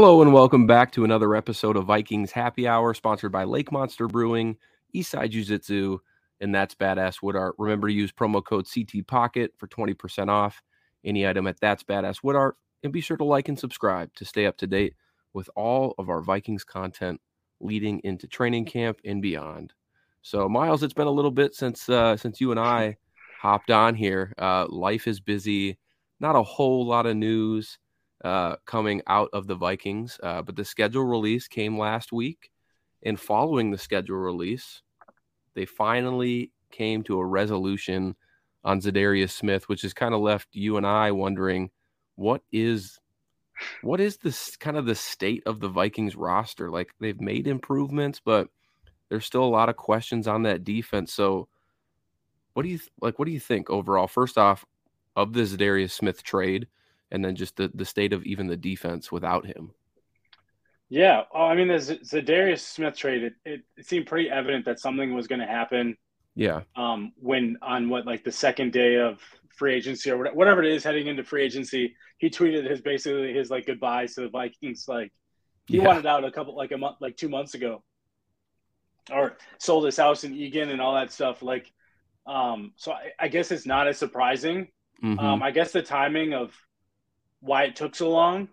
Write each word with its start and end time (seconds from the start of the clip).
Hello 0.00 0.22
and 0.22 0.32
welcome 0.32 0.66
back 0.66 0.90
to 0.92 1.04
another 1.04 1.36
episode 1.36 1.76
of 1.76 1.84
Vikings 1.84 2.32
Happy 2.32 2.66
Hour, 2.66 2.94
sponsored 2.94 3.32
by 3.32 3.44
Lake 3.44 3.70
Monster 3.70 4.06
Brewing, 4.06 4.56
Eastside 4.96 5.28
Jiu 5.28 5.44
Jitsu, 5.44 5.98
and 6.40 6.54
that's 6.54 6.74
Badass 6.74 7.20
Wood 7.22 7.36
Art. 7.36 7.54
Remember 7.58 7.86
to 7.86 7.92
use 7.92 8.10
promo 8.10 8.42
code 8.42 8.66
CT 8.66 9.06
Pocket 9.06 9.52
for 9.58 9.68
20% 9.68 10.30
off 10.30 10.62
any 11.04 11.28
item 11.28 11.46
at 11.46 11.60
That's 11.60 11.82
Badass 11.82 12.22
Wood 12.22 12.34
Art, 12.34 12.56
and 12.82 12.94
be 12.94 13.02
sure 13.02 13.18
to 13.18 13.24
like 13.24 13.50
and 13.50 13.58
subscribe 13.58 14.10
to 14.14 14.24
stay 14.24 14.46
up 14.46 14.56
to 14.56 14.66
date 14.66 14.94
with 15.34 15.50
all 15.54 15.94
of 15.98 16.08
our 16.08 16.22
Vikings 16.22 16.64
content 16.64 17.20
leading 17.60 18.00
into 18.02 18.26
training 18.26 18.64
camp 18.64 19.00
and 19.04 19.20
beyond. 19.20 19.74
So, 20.22 20.48
Myles, 20.48 20.82
it's 20.82 20.94
been 20.94 21.08
a 21.08 21.10
little 21.10 21.30
bit 21.30 21.54
since 21.54 21.90
uh, 21.90 22.16
since 22.16 22.40
you 22.40 22.52
and 22.52 22.58
I 22.58 22.96
hopped 23.38 23.70
on 23.70 23.94
here. 23.94 24.32
Uh, 24.38 24.64
life 24.70 25.06
is 25.06 25.20
busy, 25.20 25.76
not 26.20 26.36
a 26.36 26.42
whole 26.42 26.86
lot 26.86 27.04
of 27.04 27.18
news 27.18 27.78
uh, 28.24 28.56
coming 28.66 29.02
out 29.06 29.30
of 29.32 29.46
the 29.46 29.54
Vikings. 29.54 30.18
Uh, 30.22 30.42
but 30.42 30.56
the 30.56 30.64
schedule 30.64 31.04
release 31.04 31.48
came 31.48 31.78
last 31.78 32.12
week. 32.12 32.50
And 33.02 33.18
following 33.18 33.70
the 33.70 33.78
schedule 33.78 34.18
release, 34.18 34.82
they 35.54 35.64
finally 35.64 36.52
came 36.70 37.02
to 37.04 37.18
a 37.18 37.24
resolution 37.24 38.14
on 38.62 38.80
Za'Darius 38.80 39.30
Smith, 39.30 39.68
which 39.68 39.82
has 39.82 39.94
kind 39.94 40.14
of 40.14 40.20
left 40.20 40.48
you 40.52 40.76
and 40.76 40.86
I 40.86 41.12
wondering 41.12 41.70
what 42.16 42.42
is 42.52 42.98
what 43.82 44.00
is 44.00 44.16
this 44.18 44.56
kind 44.56 44.76
of 44.76 44.86
the 44.86 44.94
state 44.94 45.42
of 45.46 45.60
the 45.60 45.68
Vikings 45.68 46.16
roster? 46.16 46.70
Like 46.70 46.90
they've 47.00 47.20
made 47.20 47.46
improvements, 47.46 48.20
but 48.22 48.48
there's 49.08 49.26
still 49.26 49.44
a 49.44 49.46
lot 49.46 49.68
of 49.68 49.76
questions 49.76 50.28
on 50.28 50.42
that 50.42 50.64
defense. 50.64 51.12
So 51.12 51.48
what 52.52 52.62
do 52.62 52.68
you 52.68 52.78
like 53.00 53.18
what 53.18 53.26
do 53.26 53.32
you 53.32 53.40
think 53.40 53.70
overall? 53.70 54.06
First 54.06 54.36
off, 54.36 54.64
of 55.16 55.32
the 55.32 55.42
Za'Darius 55.42 55.90
Smith 55.92 56.22
trade, 56.22 56.68
and 57.10 57.24
then 57.24 57.36
just 57.36 57.56
the, 57.56 57.70
the 57.74 57.84
state 57.84 58.12
of 58.12 58.24
even 58.24 58.46
the 58.46 58.56
defense 58.56 59.10
without 59.10 59.46
him. 59.46 59.72
Yeah, 60.88 61.22
oh, 61.32 61.44
I 61.44 61.54
mean, 61.54 61.68
the 61.68 61.74
Za'Darius 61.74 62.60
Smith 62.60 62.96
trade, 62.96 63.22
it, 63.22 63.32
it, 63.44 63.60
it, 63.76 63.86
seemed 63.86 64.06
pretty 64.06 64.28
evident 64.28 64.64
that 64.64 64.80
something 64.80 65.14
was 65.14 65.28
going 65.28 65.40
to 65.40 65.46
happen. 65.46 65.96
Yeah. 66.34 66.62
Um, 66.74 67.12
when 67.16 67.58
on 67.62 67.88
what 67.88 68.06
like 68.06 68.24
the 68.24 68.32
second 68.32 68.72
day 68.72 68.96
of 68.96 69.20
free 69.56 69.74
agency 69.74 70.10
or 70.10 70.32
whatever 70.32 70.64
it 70.64 70.72
is 70.72 70.82
heading 70.82 71.06
into 71.06 71.22
free 71.22 71.44
agency, 71.44 71.94
he 72.18 72.28
tweeted 72.28 72.68
his 72.68 72.80
basically 72.80 73.32
his 73.32 73.50
like 73.50 73.66
goodbyes 73.66 74.14
to 74.14 74.22
the 74.22 74.30
Vikings. 74.30 74.86
Like 74.88 75.12
he 75.66 75.76
yeah. 75.76 75.84
wanted 75.84 76.06
out 76.06 76.24
a 76.24 76.30
couple 76.32 76.56
like 76.56 76.72
a 76.72 76.78
month, 76.78 76.96
like 77.00 77.16
two 77.16 77.28
months 77.28 77.54
ago, 77.54 77.84
or 79.12 79.36
sold 79.58 79.84
his 79.84 79.96
house 79.96 80.24
in 80.24 80.34
Eagan 80.34 80.70
and 80.70 80.80
all 80.80 80.94
that 80.94 81.12
stuff. 81.12 81.40
Like, 81.40 81.70
um, 82.26 82.72
so 82.76 82.92
I, 82.92 83.10
I 83.18 83.28
guess 83.28 83.52
it's 83.52 83.66
not 83.66 83.86
as 83.86 83.96
surprising. 83.96 84.68
Mm-hmm. 85.04 85.18
Um, 85.18 85.42
I 85.42 85.52
guess 85.52 85.70
the 85.70 85.82
timing 85.82 86.34
of 86.34 86.52
why 87.40 87.64
it 87.64 87.76
took 87.76 87.94
so 87.94 88.10
long, 88.10 88.48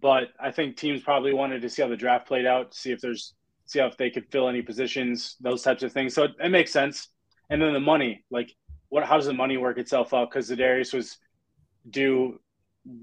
but 0.00 0.28
I 0.40 0.50
think 0.50 0.76
teams 0.76 1.02
probably 1.02 1.32
wanted 1.32 1.62
to 1.62 1.70
see 1.70 1.82
how 1.82 1.88
the 1.88 1.96
draft 1.96 2.26
played 2.26 2.46
out, 2.46 2.74
see 2.74 2.90
if 2.90 3.00
there's 3.00 3.34
see 3.66 3.78
if 3.80 3.96
they 3.96 4.10
could 4.10 4.30
fill 4.30 4.48
any 4.48 4.60
positions, 4.60 5.36
those 5.40 5.62
types 5.62 5.82
of 5.82 5.92
things. 5.92 6.14
So 6.14 6.24
it, 6.24 6.32
it 6.42 6.50
makes 6.50 6.72
sense. 6.72 7.08
And 7.48 7.62
then 7.62 7.72
the 7.72 7.80
money, 7.80 8.24
like 8.30 8.54
what 8.88 9.04
how 9.04 9.16
does 9.16 9.26
the 9.26 9.32
money 9.32 9.56
work 9.56 9.78
itself 9.78 10.12
out? 10.12 10.30
Because 10.30 10.50
Za'Darius 10.50 10.92
was 10.92 11.16
due 11.88 12.40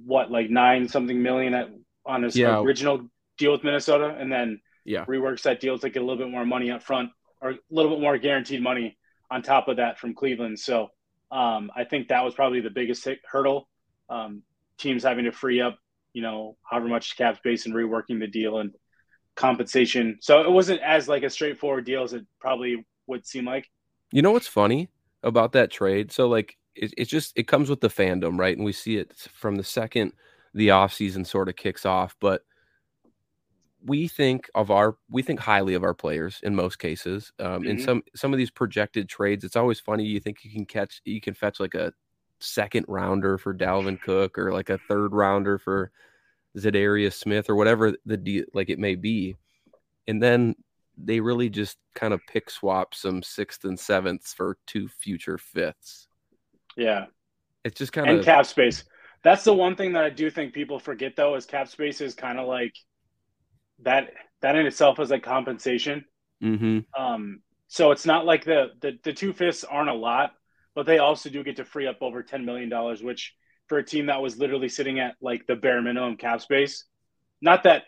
what 0.05 0.31
like 0.31 0.49
nine 0.49 0.87
something 0.87 1.21
million 1.21 1.53
at 1.53 1.69
on 2.05 2.23
his 2.23 2.35
yeah. 2.35 2.59
original 2.59 3.07
deal 3.37 3.51
with 3.51 3.63
Minnesota, 3.63 4.15
and 4.19 4.31
then 4.31 4.59
yeah 4.83 5.05
reworks 5.05 5.43
that 5.43 5.59
deal 5.59 5.77
to 5.77 5.89
get 5.89 6.01
a 6.01 6.05
little 6.05 6.23
bit 6.23 6.31
more 6.31 6.45
money 6.45 6.71
up 6.71 6.81
front 6.81 7.11
or 7.39 7.51
a 7.51 7.57
little 7.69 7.91
bit 7.91 8.01
more 8.01 8.17
guaranteed 8.17 8.61
money 8.61 8.97
on 9.29 9.41
top 9.41 9.67
of 9.67 9.77
that 9.77 9.99
from 9.99 10.13
Cleveland. 10.13 10.59
So 10.59 10.89
um, 11.31 11.71
I 11.75 11.83
think 11.83 12.09
that 12.09 12.23
was 12.23 12.33
probably 12.33 12.61
the 12.61 12.69
biggest 12.69 13.07
hurdle. 13.25 13.67
Um, 14.09 14.43
teams 14.81 15.03
having 15.03 15.25
to 15.25 15.31
free 15.31 15.61
up, 15.61 15.77
you 16.13 16.21
know, 16.21 16.57
however 16.63 16.87
much 16.87 17.17
cap 17.17 17.37
space 17.37 17.65
and 17.65 17.75
reworking 17.75 18.19
the 18.19 18.27
deal 18.27 18.59
and 18.59 18.71
compensation. 19.35 20.17
So 20.21 20.41
it 20.41 20.51
wasn't 20.51 20.81
as 20.81 21.07
like 21.07 21.23
a 21.23 21.29
straightforward 21.29 21.85
deal 21.85 22.03
as 22.03 22.13
it 22.13 22.25
probably 22.39 22.85
would 23.07 23.25
seem 23.25 23.45
like. 23.45 23.69
You 24.11 24.21
know 24.21 24.31
what's 24.31 24.47
funny 24.47 24.89
about 25.23 25.53
that 25.53 25.71
trade? 25.71 26.11
So 26.11 26.27
like 26.27 26.57
it, 26.75 26.93
it 26.97 27.05
just 27.05 27.37
it 27.37 27.47
comes 27.47 27.69
with 27.69 27.81
the 27.81 27.89
fandom, 27.89 28.37
right? 28.37 28.55
And 28.55 28.65
we 28.65 28.73
see 28.73 28.97
it 28.97 29.13
from 29.33 29.55
the 29.55 29.63
second 29.63 30.13
the 30.53 30.69
offseason 30.69 31.25
sort 31.25 31.47
of 31.47 31.55
kicks 31.55 31.85
off, 31.85 32.15
but 32.19 32.41
we 33.83 34.07
think 34.07 34.49
of 34.53 34.69
our 34.69 34.97
we 35.09 35.23
think 35.23 35.39
highly 35.39 35.73
of 35.73 35.83
our 35.83 35.93
players 35.93 36.39
in 36.43 36.55
most 36.55 36.77
cases. 36.77 37.31
Um, 37.39 37.61
mm-hmm. 37.61 37.67
In 37.67 37.79
some 37.79 38.03
some 38.15 38.33
of 38.33 38.37
these 38.37 38.51
projected 38.51 39.09
trades, 39.09 39.43
it's 39.43 39.55
always 39.55 39.79
funny. 39.79 40.03
You 40.03 40.19
think 40.19 40.43
you 40.43 40.51
can 40.51 40.65
catch 40.65 41.01
you 41.05 41.21
can 41.21 41.33
fetch 41.33 41.59
like 41.59 41.73
a 41.73 41.93
second 42.43 42.85
rounder 42.87 43.37
for 43.37 43.53
Dalvin 43.53 44.01
Cook 44.01 44.37
or 44.37 44.51
like 44.51 44.69
a 44.69 44.79
third 44.87 45.13
rounder 45.13 45.57
for 45.57 45.91
Za'Darius 46.57 47.13
Smith 47.13 47.49
or 47.49 47.55
whatever 47.55 47.93
the 48.05 48.17
deal 48.17 48.45
like 48.53 48.69
it 48.69 48.79
may 48.79 48.95
be. 48.95 49.35
And 50.07 50.21
then 50.21 50.55
they 50.97 51.19
really 51.19 51.49
just 51.49 51.77
kind 51.95 52.13
of 52.13 52.21
pick 52.27 52.49
swap 52.49 52.93
some 52.93 53.23
sixth 53.23 53.63
and 53.63 53.79
sevenths 53.79 54.33
for 54.33 54.57
two 54.67 54.87
future 54.87 55.37
fifths. 55.37 56.07
Yeah. 56.75 57.05
It's 57.63 57.77
just 57.77 57.93
kind 57.93 58.09
and 58.09 58.19
of 58.19 58.25
cap 58.25 58.45
space. 58.45 58.83
That's 59.23 59.43
the 59.43 59.53
one 59.53 59.75
thing 59.75 59.93
that 59.93 60.03
I 60.03 60.09
do 60.09 60.29
think 60.29 60.53
people 60.53 60.79
forget 60.79 61.15
though 61.15 61.35
is 61.35 61.45
cap 61.45 61.67
space 61.67 62.01
is 62.01 62.15
kind 62.15 62.39
of 62.39 62.47
like 62.47 62.73
that 63.83 64.11
that 64.41 64.55
in 64.55 64.65
itself 64.65 64.99
is 64.99 65.11
like 65.11 65.23
compensation. 65.23 66.05
Mm-hmm. 66.43 66.79
Um 67.01 67.41
so 67.67 67.91
it's 67.91 68.05
not 68.05 68.25
like 68.25 68.43
the, 68.43 68.71
the 68.81 68.99
the 69.03 69.13
two 69.13 69.31
fifths 69.31 69.63
aren't 69.63 69.89
a 69.89 69.93
lot, 69.93 70.33
but 70.75 70.85
they 70.85 70.99
also 70.99 71.29
do 71.29 71.43
get 71.43 71.57
to 71.57 71.65
free 71.65 71.87
up 71.87 71.97
over 72.01 72.23
$10 72.23 72.45
million, 72.45 72.69
which 73.03 73.33
for 73.67 73.77
a 73.77 73.83
team 73.83 74.07
that 74.07 74.21
was 74.21 74.37
literally 74.37 74.69
sitting 74.69 74.99
at 74.99 75.15
like 75.21 75.45
the 75.47 75.55
bare 75.55 75.81
minimum 75.81 76.17
cap 76.17 76.41
space, 76.41 76.85
not 77.41 77.63
that 77.63 77.83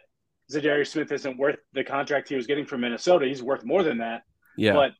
Za'Darius 0.51 0.87
Smith 0.87 1.11
isn't 1.11 1.37
worth 1.37 1.57
the 1.73 1.83
contract 1.83 2.29
he 2.29 2.35
was 2.35 2.47
getting 2.47 2.65
from 2.65 2.81
Minnesota. 2.81 3.25
He's 3.25 3.43
worth 3.43 3.63
more 3.63 3.83
than 3.83 3.99
that. 3.99 4.23
Yeah. 4.57 4.73
But 4.73 4.91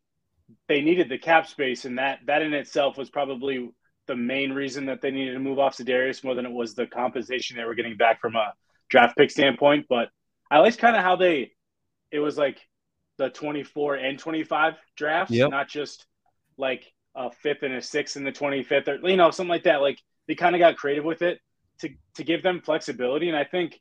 they 0.67 0.81
needed 0.81 1.09
the 1.09 1.17
cap 1.17 1.47
space, 1.47 1.85
and 1.85 1.97
that 1.97 2.19
that 2.27 2.41
in 2.41 2.53
itself 2.53 2.97
was 2.97 3.09
probably 3.09 3.69
the 4.07 4.15
main 4.15 4.51
reason 4.51 4.85
that 4.87 5.01
they 5.01 5.11
needed 5.11 5.33
to 5.33 5.39
move 5.39 5.59
off 5.59 5.77
Za'Darius 5.77 6.23
more 6.23 6.35
than 6.35 6.45
it 6.45 6.51
was 6.51 6.73
the 6.73 6.87
compensation 6.87 7.57
they 7.57 7.63
were 7.63 7.75
getting 7.75 7.97
back 7.97 8.21
from 8.21 8.35
a 8.35 8.53
draft 8.89 9.17
pick 9.17 9.31
standpoint. 9.31 9.85
But 9.89 10.09
I 10.51 10.59
like 10.59 10.77
kind 10.77 10.95
of 10.95 11.01
how 11.01 11.15
they 11.15 11.51
it 12.11 12.19
was 12.19 12.37
like 12.37 12.59
the 13.17 13.29
24 13.29 13.95
and 13.95 14.19
25 14.19 14.75
drafts, 14.95 15.33
yep. 15.33 15.49
not 15.49 15.67
just 15.67 16.05
like 16.57 16.83
a 17.15 17.31
fifth 17.31 17.63
and 17.63 17.73
a 17.73 17.81
sixth 17.81 18.17
in 18.17 18.23
the 18.23 18.31
25th 18.31 18.87
or 18.87 19.09
you 19.09 19.17
know 19.17 19.31
something 19.31 19.49
like 19.49 19.63
that. 19.63 19.81
Like 19.81 19.99
they 20.27 20.35
kind 20.35 20.55
of 20.55 20.59
got 20.59 20.77
creative 20.77 21.03
with 21.03 21.21
it 21.21 21.39
to 21.79 21.89
to 22.15 22.23
give 22.23 22.43
them 22.43 22.61
flexibility. 22.61 23.27
And 23.27 23.37
i 23.37 23.43
think 23.43 23.79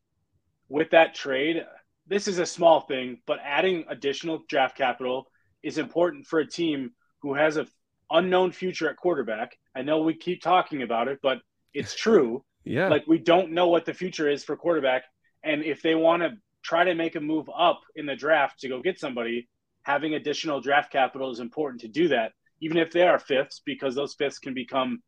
with 0.68 0.90
that 0.90 1.14
trade 1.14 1.64
this 2.06 2.26
is 2.26 2.38
a 2.38 2.46
small 2.46 2.80
thing 2.80 3.18
but 3.26 3.38
adding 3.44 3.84
additional 3.88 4.42
draft 4.48 4.76
capital 4.76 5.26
is 5.62 5.78
important 5.78 6.26
for 6.26 6.40
a 6.40 6.46
team 6.46 6.90
who 7.20 7.34
has 7.34 7.56
a 7.56 7.66
unknown 8.10 8.52
future 8.52 8.90
at 8.90 8.96
quarterback. 8.96 9.56
I 9.74 9.82
know 9.82 10.02
we 10.02 10.14
keep 10.14 10.42
talking 10.42 10.82
about 10.82 11.08
it 11.08 11.18
but 11.22 11.38
it's 11.74 11.94
true. 12.06 12.44
Yeah. 12.64 12.88
Like 12.88 13.06
we 13.06 13.18
don't 13.18 13.52
know 13.52 13.68
what 13.68 13.84
the 13.84 13.94
future 13.94 14.28
is 14.28 14.44
for 14.44 14.56
quarterback. 14.56 15.04
And 15.44 15.64
if 15.64 15.82
they 15.82 15.94
want 15.94 16.22
to 16.22 16.30
try 16.62 16.84
to 16.84 16.94
make 16.94 17.16
a 17.16 17.20
move 17.20 17.50
up 17.56 17.80
in 17.96 18.06
the 18.06 18.14
draft 18.14 18.60
to 18.60 18.68
go 18.68 18.80
get 18.80 18.98
somebody 18.98 19.48
having 19.82 20.14
additional 20.14 20.60
draft 20.60 20.92
capital 20.92 21.30
is 21.30 21.40
important 21.40 21.80
to 21.80 21.88
do 21.88 22.08
that 22.08 22.32
even 22.62 22.78
if 22.78 22.92
they 22.92 23.02
are 23.02 23.18
fifths, 23.18 23.60
because 23.66 23.94
those 23.94 24.14
fifths 24.14 24.38
can 24.38 24.54
become 24.54 25.02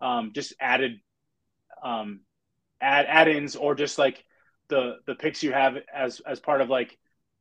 um, 0.00 0.30
just 0.32 0.54
added 0.60 0.92
um, 1.82 2.20
add 2.80 3.06
add-ins 3.06 3.56
or 3.56 3.74
just 3.74 3.98
like 3.98 4.24
the 4.68 4.96
the 5.06 5.16
picks 5.16 5.42
you 5.42 5.52
have 5.52 5.76
as 5.92 6.20
as 6.20 6.38
part 6.38 6.60
of 6.60 6.70
like 6.70 6.96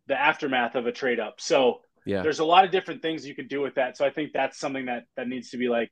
the 0.08 0.20
aftermath 0.20 0.76
of 0.76 0.88
a 0.88 0.92
trade 0.92 1.20
up. 1.20 1.40
So 1.40 1.82
yeah, 2.06 2.24
there's 2.24 2.40
a 2.40 2.46
lot 2.46 2.66
of 2.66 2.72
different 2.72 3.04
things 3.04 3.26
you 3.26 3.36
can 3.36 3.48
do 3.48 3.62
with 3.62 3.76
that. 3.76 3.96
So 3.96 4.06
I 4.06 4.10
think 4.10 4.34
that's 4.34 4.60
something 4.60 4.88
that 4.88 5.04
that 5.16 5.28
needs 5.28 5.52
to 5.52 5.58
be 5.58 5.70
like 5.70 5.92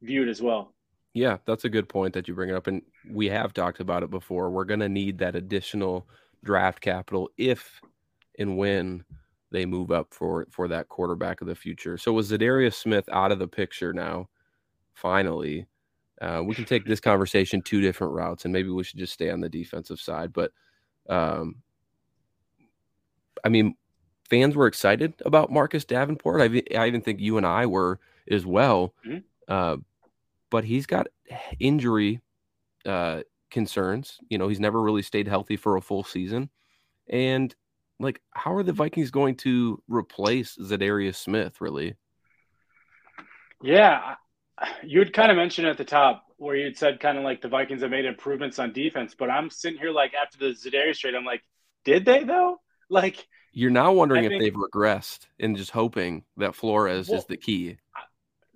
viewed 0.00 0.28
as 0.28 0.40
well. 0.40 0.72
Yeah, 1.12 1.38
that's 1.46 1.64
a 1.64 1.70
good 1.70 1.88
point 1.88 2.14
that 2.14 2.28
you 2.28 2.34
bring 2.34 2.50
it 2.50 2.54
up, 2.54 2.68
and 2.68 2.82
we 3.10 3.26
have 3.26 3.52
talked 3.52 3.80
about 3.80 4.04
it 4.04 4.10
before. 4.10 4.50
We're 4.50 4.64
going 4.64 4.80
to 4.80 4.88
need 4.88 5.18
that 5.18 5.34
additional 5.34 6.06
draft 6.44 6.80
capital 6.80 7.30
if 7.36 7.80
and 8.38 8.56
when 8.56 9.04
they 9.50 9.64
move 9.64 9.90
up 9.90 10.12
for 10.12 10.46
for 10.50 10.68
that 10.68 10.88
quarterback 10.88 11.40
of 11.40 11.46
the 11.46 11.54
future. 11.54 11.96
So 11.98 12.12
was 12.12 12.30
Za'Darius 12.30 12.74
Smith 12.74 13.08
out 13.12 13.32
of 13.32 13.38
the 13.38 13.48
picture 13.48 13.92
now? 13.92 14.28
Finally, 14.94 15.66
uh, 16.20 16.42
we 16.44 16.54
can 16.54 16.64
take 16.64 16.84
this 16.84 17.00
conversation 17.00 17.60
two 17.60 17.80
different 17.80 18.14
routes, 18.14 18.44
and 18.44 18.52
maybe 18.52 18.70
we 18.70 18.82
should 18.82 18.98
just 18.98 19.12
stay 19.12 19.30
on 19.30 19.40
the 19.40 19.48
defensive 19.48 20.00
side. 20.00 20.32
But, 20.32 20.52
um, 21.08 21.56
I 23.44 23.50
mean, 23.50 23.76
fans 24.28 24.56
were 24.56 24.66
excited 24.66 25.14
about 25.24 25.52
Marcus 25.52 25.84
Davenport. 25.84 26.40
I, 26.40 26.62
I 26.76 26.86
even 26.86 27.02
think 27.02 27.20
you 27.20 27.36
and 27.36 27.46
I 27.46 27.66
were 27.66 28.00
as 28.30 28.46
well. 28.46 28.94
Mm-hmm. 29.06 29.18
Uh, 29.46 29.76
but 30.50 30.64
he's 30.64 30.86
got 30.86 31.08
injury 31.58 32.20
uh, 32.86 33.20
concerns. 33.50 34.18
You 34.28 34.38
know, 34.38 34.48
he's 34.48 34.60
never 34.60 34.80
really 34.80 35.02
stayed 35.02 35.28
healthy 35.28 35.56
for 35.56 35.76
a 35.76 35.82
full 35.82 36.04
season, 36.04 36.48
and 37.08 37.54
like 37.98 38.20
how 38.32 38.54
are 38.54 38.62
the 38.62 38.72
Vikings 38.72 39.10
going 39.10 39.36
to 39.36 39.82
replace 39.88 40.56
Za'Darius 40.56 41.16
Smith 41.16 41.60
really? 41.60 41.96
Yeah, 43.62 44.16
you 44.84 44.98
had 44.98 45.12
kind 45.12 45.30
of 45.30 45.36
mentioned 45.36 45.66
at 45.66 45.78
the 45.78 45.84
top 45.84 46.24
where 46.36 46.56
you'd 46.56 46.76
said 46.76 47.00
kind 47.00 47.16
of 47.16 47.24
like 47.24 47.40
the 47.40 47.48
Vikings 47.48 47.82
have 47.82 47.90
made 47.90 48.04
improvements 48.04 48.58
on 48.58 48.72
defense, 48.72 49.14
but 49.18 49.30
I'm 49.30 49.48
sitting 49.50 49.78
here 49.78 49.90
like 49.90 50.12
after 50.14 50.38
the 50.38 50.54
Za'Darius 50.54 50.98
trade, 50.98 51.14
I'm 51.14 51.24
like, 51.24 51.42
did 51.84 52.04
they 52.04 52.24
though? 52.24 52.60
Like 52.88 53.26
you're 53.52 53.72
now 53.72 53.90
wondering 53.92 54.28
think, 54.28 54.34
if 54.34 54.40
they've 54.40 54.54
regressed 54.54 55.26
and 55.40 55.56
just 55.56 55.72
hoping 55.72 56.22
that 56.36 56.54
Flores 56.54 57.08
well, 57.08 57.18
is 57.18 57.24
the 57.24 57.36
key. 57.36 57.78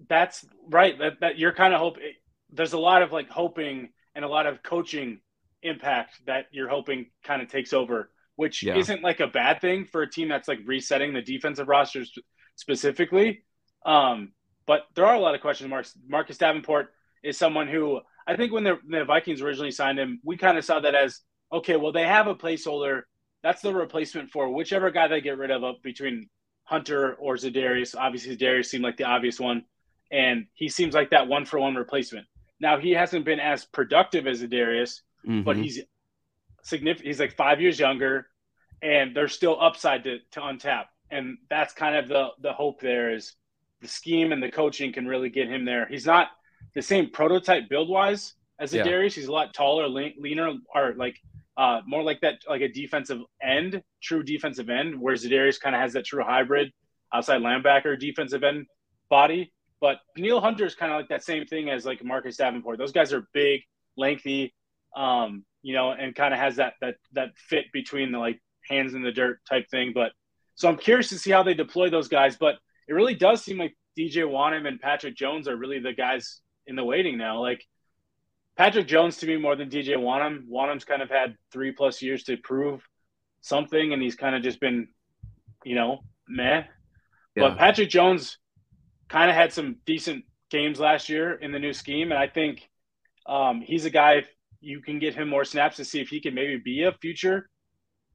That's 0.09 0.47
right. 0.69 0.97
That 0.97 1.19
that 1.21 1.37
you're 1.37 1.53
kind 1.53 1.75
of 1.75 1.81
hoping. 1.81 2.13
There's 2.53 2.75
a 2.75 2.79
lot 2.79 3.03
of 3.03 3.11
like 3.11 3.29
hoping 3.29 3.89
and 4.15 4.25
a 4.25 4.29
lot 4.29 4.47
of 4.47 4.63
coaching 4.63 5.21
impact 5.63 6.25
that 6.27 6.47
you're 6.53 6.69
hoping 6.69 7.07
kind 7.25 7.43
of 7.43 7.49
takes 7.49 7.73
over, 7.73 8.11
which 8.41 8.63
yeah. 8.63 8.75
isn't 8.75 9.03
like 9.03 9.21
a 9.21 9.27
bad 9.27 9.61
thing 9.61 9.85
for 9.85 10.01
a 10.01 10.11
team 10.11 10.27
that's 10.27 10.49
like 10.49 10.61
resetting 10.65 11.13
the 11.13 11.21
defensive 11.21 11.69
rosters 11.69 12.11
specifically. 12.57 13.43
Um, 13.85 14.33
but 14.67 14.85
there 14.95 15.05
are 15.05 15.15
a 15.15 15.21
lot 15.21 15.35
of 15.35 15.43
question 15.43 15.69
marks. 15.69 15.93
Marcus 16.09 16.39
Davenport 16.39 16.87
is 17.23 17.37
someone 17.37 17.69
who 17.69 18.01
I 18.27 18.37
think 18.37 18.51
when 18.51 18.65
the, 18.65 18.79
the 18.89 19.05
Vikings 19.05 19.43
originally 19.43 19.73
signed 19.73 19.99
him, 19.99 20.21
we 20.25 20.39
kind 20.39 20.57
of 20.57 20.65
saw 20.65 20.81
that 20.81 20.95
as 20.95 21.21
okay, 21.53 21.77
well, 21.77 21.93
they 21.93 22.07
have 22.07 22.29
a 22.29 22.35
placeholder. 22.35 23.03
That's 23.43 23.61
the 23.61 23.75
replacement 23.75 24.31
for 24.31 24.49
whichever 24.49 24.91
guy 24.91 25.07
they 25.07 25.21
get 25.21 25.37
rid 25.37 25.51
of 25.51 25.63
up 25.63 25.83
between 25.83 26.31
Hunter 26.65 27.17
or 27.17 27.35
Za'Darius. 27.35 27.95
Obviously, 27.95 28.39
Za'Darius 28.39 28.67
seemed 28.67 28.85
like 28.85 28.97
the 28.97 29.05
obvious 29.05 29.39
one, 29.39 29.65
and 30.11 30.47
he 30.55 30.71
seems 30.71 30.95
like 30.95 31.11
that 31.11 31.29
one 31.29 31.45
for 31.45 31.61
one 31.61 31.75
replacement. 31.75 32.27
Now 32.59 32.79
he 32.79 32.93
hasn't 32.93 33.27
been 33.27 33.41
as 33.41 33.67
productive 33.67 34.27
as 34.27 34.43
Za'Darius, 34.43 35.01
mm-hmm. 35.29 35.43
but 35.43 35.59
he's 35.59 35.81
significant. 36.63 37.07
He's 37.07 37.21
like 37.21 37.37
five 37.37 37.61
years 37.61 37.79
younger, 37.79 38.30
and 38.83 39.15
there's 39.15 39.33
still 39.33 39.61
upside 39.61 40.05
to, 40.05 40.19
to 40.33 40.41
untap, 40.41 40.85
and 41.11 41.39
that's 41.49 41.73
kind 41.75 41.97
of 41.97 42.09
the 42.09 42.29
the 42.41 42.53
hope. 42.53 42.81
There 42.81 43.15
is 43.15 43.35
the 43.81 43.89
scheme 43.89 44.33
and 44.33 44.43
the 44.43 44.51
coaching 44.51 44.93
can 44.93 45.07
really 45.07 45.31
get 45.31 45.49
him 45.49 45.65
there. 45.65 45.87
He's 45.87 46.07
not 46.07 46.29
the 46.75 46.83
same 46.83 47.11
prototype 47.11 47.69
build 47.69 47.89
wise 47.89 48.35
as 48.59 48.75
a 48.75 48.79
yeah. 48.79 48.85
Darius. 48.85 49.15
He's 49.15 49.27
a 49.27 49.33
lot 49.33 49.55
taller, 49.55 49.89
leaner, 49.89 50.53
or 50.75 50.95
like 50.97 51.21
uh, 51.57 51.81
more 51.87 52.03
like 52.03 52.21
that, 52.21 52.41
like 52.49 52.63
a 52.63 52.69
defensive 52.69 53.21
end, 53.43 53.83
true 54.03 54.23
defensive 54.23 54.71
end, 54.71 55.01
whereas 55.01 55.23
Darius 55.23 55.59
kind 55.59 55.75
of 55.75 55.81
has 55.81 55.93
that 55.95 56.05
true 56.05 56.23
hybrid 56.25 56.73
outside 57.13 57.41
linebacker 57.43 57.99
defensive 57.99 58.45
end 58.45 58.67
body. 59.09 59.53
But 59.81 59.99
Neil 60.17 60.41
Hunter 60.41 60.67
is 60.67 60.75
kind 60.75 60.93
of 60.93 60.99
like 60.99 61.09
that 61.09 61.25
same 61.25 61.47
thing 61.47 61.71
as 61.71 61.87
like 61.87 62.05
Marcus 62.05 62.37
Davenport. 62.37 62.79
Those 62.79 62.93
guys 62.93 63.13
are 63.13 63.27
big, 63.33 63.63
lengthy, 63.97 64.55
um, 64.95 65.45
you 65.63 65.75
know, 65.75 65.91
and 65.91 66.15
kind 66.15 66.35
of 66.35 66.41
has 66.41 66.57
that 66.57 66.75
that 66.81 66.97
that 67.13 67.31
fit 67.37 67.67
between 67.73 68.13
the 68.13 68.19
like 68.19 68.41
hands 68.69 68.95
in 68.95 69.03
the 69.03 69.13
dirt 69.13 69.41
type 69.49 69.69
thing. 69.71 69.93
But 69.95 70.13
so 70.55 70.69
I'm 70.69 70.77
curious 70.77 71.09
to 71.11 71.19
see 71.19 71.31
how 71.31 71.43
they 71.43 71.55
deploy 71.55 71.91
those 71.91 72.09
guys. 72.09 72.37
But 72.37 72.57
it 72.89 72.93
really 72.93 73.15
does 73.15 73.43
seem 73.43 73.59
like 73.59 73.77
DJ 73.99 74.25
Wonnum 74.25 74.67
and 74.67 74.81
Patrick 74.81 75.17
Jones 75.17 75.49
are 75.49 75.57
really 75.57 75.79
the 75.79 75.93
guys 75.93 76.41
in 76.67 76.77
the 76.77 76.85
waiting 76.85 77.19
now. 77.19 77.41
Like 77.41 77.65
Patrick 78.57 78.87
Jones 78.87 79.17
to 79.19 79.27
me 79.27 79.37
more 79.37 79.57
than 79.57 79.71
DJ 79.71 79.97
Wonnum. 79.97 80.47
Wonnum's 80.49 80.85
kind 80.85 81.03
of 81.03 81.09
had 81.09 81.37
three 81.53 81.73
plus 81.73 82.03
years 82.03 82.25
to 82.25 82.37
prove 82.37 82.87
something, 83.41 83.93
and 83.93 84.03
he's 84.03 84.17
kind 84.17 84.35
of 84.35 84.43
just 84.43 84.61
been, 84.61 84.89
you 85.65 85.75
know, 85.75 86.01
meh. 86.29 86.65
Yeah. 87.35 87.49
But 87.49 87.59
Patrick 87.59 87.89
Jones 87.89 88.39
kind 89.09 89.31
of 89.31 89.37
had 89.37 89.53
some 89.53 89.77
decent 89.87 90.25
games 90.51 90.79
last 90.79 91.09
year 91.09 91.35
in 91.35 91.53
the 91.53 91.59
new 91.59 91.73
scheme, 91.73 92.11
and 92.13 92.19
I 92.19 92.27
think 92.27 92.69
um, 93.27 93.61
he's 93.61 93.85
a 93.85 93.91
guy. 93.91 94.25
you 94.61 94.81
can 94.81 94.99
get 94.99 95.15
him 95.15 95.29
more 95.29 95.45
snaps 95.45 95.77
to 95.77 95.85
see 95.85 96.01
if 96.01 96.09
he 96.09 96.21
can 96.21 96.35
maybe 96.35 96.59
be 96.59 96.83
a 96.83 96.93
future 96.93 97.49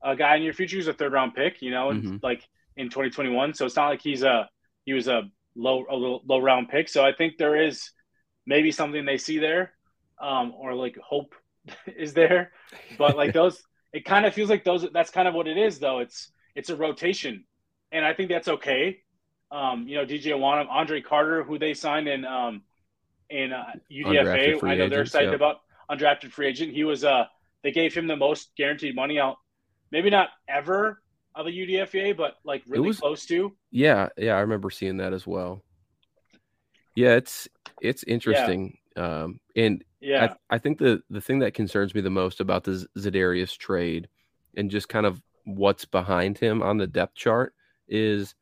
a 0.06 0.16
guy 0.16 0.36
in 0.36 0.44
your 0.44 0.54
future. 0.54 0.78
He's 0.78 0.88
a 0.88 0.94
third 0.94 1.12
round 1.12 1.34
pick, 1.34 1.62
you 1.62 1.72
know, 1.72 1.90
mm-hmm. 1.90 2.18
like 2.22 2.48
in 2.78 2.90
2021. 2.90 3.54
So 3.54 3.66
it's 3.66 3.76
not 3.76 3.90
like 3.90 4.02
he's 4.02 4.24
a 4.24 4.50
he 4.86 4.94
was 4.94 5.08
a 5.08 5.24
low 5.56 5.86
a 5.90 5.96
little 5.96 6.22
low 6.26 6.40
round 6.40 6.70
pick. 6.70 6.88
So 6.88 7.04
I 7.04 7.12
think 7.12 7.38
there 7.38 7.62
is 7.62 7.92
maybe 8.46 8.72
something 8.72 9.04
they 9.04 9.18
see 9.18 9.40
there, 9.40 9.74
um, 10.22 10.54
or 10.58 10.74
like 10.76 10.98
hope 10.98 11.34
is 11.98 12.14
there. 12.14 12.52
But 12.98 13.18
like 13.18 13.34
those, 13.40 13.62
it 13.92 14.06
kind 14.06 14.26
of 14.26 14.34
feels 14.34 14.50
like 14.50 14.64
those. 14.64 14.86
That's 14.94 15.12
kind 15.12 15.28
of 15.28 15.34
what 15.34 15.48
it 15.48 15.58
is, 15.58 15.80
though. 15.80 16.00
It's 16.00 16.32
it's 16.56 16.70
a 16.70 16.76
rotation, 16.76 17.46
and 17.92 18.06
I 18.06 18.14
think 18.14 18.30
that's 18.30 18.48
okay. 18.48 19.00
Um, 19.52 19.88
you 19.88 19.96
know, 19.98 20.06
DJ 20.06 20.34
Wonnum, 20.34 20.68
Andre 20.70 21.02
Carter, 21.02 21.44
who 21.44 21.58
they 21.60 21.74
signed 21.74 22.08
in 22.08 22.26
um, 22.26 22.62
in 23.30 23.52
uh, 23.54 23.74
UDFA. 23.92 24.64
I 24.64 24.76
know 24.76 24.90
they're 24.90 25.02
excited 25.02 25.30
yeah. 25.30 25.36
about 25.36 25.58
undrafted 25.90 26.32
free 26.32 26.48
agent. 26.48 26.74
He 26.74 26.84
was 26.84 27.04
uh, 27.04 27.26
they 27.64 27.72
gave 27.72 27.94
him 27.94 28.08
the 28.08 28.16
most 28.16 28.52
guaranteed 28.58 28.96
money 28.96 29.20
out, 29.20 29.38
maybe 29.92 30.10
not 30.10 30.30
ever 30.48 31.02
of 31.36 31.48
a 31.48 31.52
UDFA, 31.52 32.16
but 32.16 32.36
like 32.44 32.64
really 32.68 32.88
was, 32.88 33.00
close 33.00 33.26
to. 33.28 33.56
Yeah, 33.72 34.10
yeah, 34.18 34.36
I 34.36 34.42
remember 34.42 34.70
seeing 34.70 34.98
that 34.98 35.14
as 35.14 35.28
well. 35.28 35.64
Yeah, 36.96 37.16
it's 37.16 37.48
it's 37.82 38.04
interesting. 38.04 38.78
Yeah. 38.96 39.24
Um, 39.24 39.40
and 39.56 39.84
yeah, 40.00 40.34
I, 40.50 40.56
I, 40.56 40.58
think 40.60 40.78
the 40.78 41.04
the 41.10 41.20
thing 41.20 41.40
that 41.40 41.54
concerns 41.54 41.94
me 41.94 42.02
the 42.02 42.10
most 42.10 42.40
about 42.40 42.64
the 42.64 42.88
Za'Darius 42.98 43.58
trade 43.58 44.08
and 44.56 44.72
just 44.72 44.88
kind 44.88 45.06
of 45.06 45.22
what's 45.44 45.84
behind 45.84 46.38
him 46.38 46.64
on 46.64 46.78
the 46.78 46.88
depth 46.88 47.16
chart 47.16 47.54
is 47.88 48.36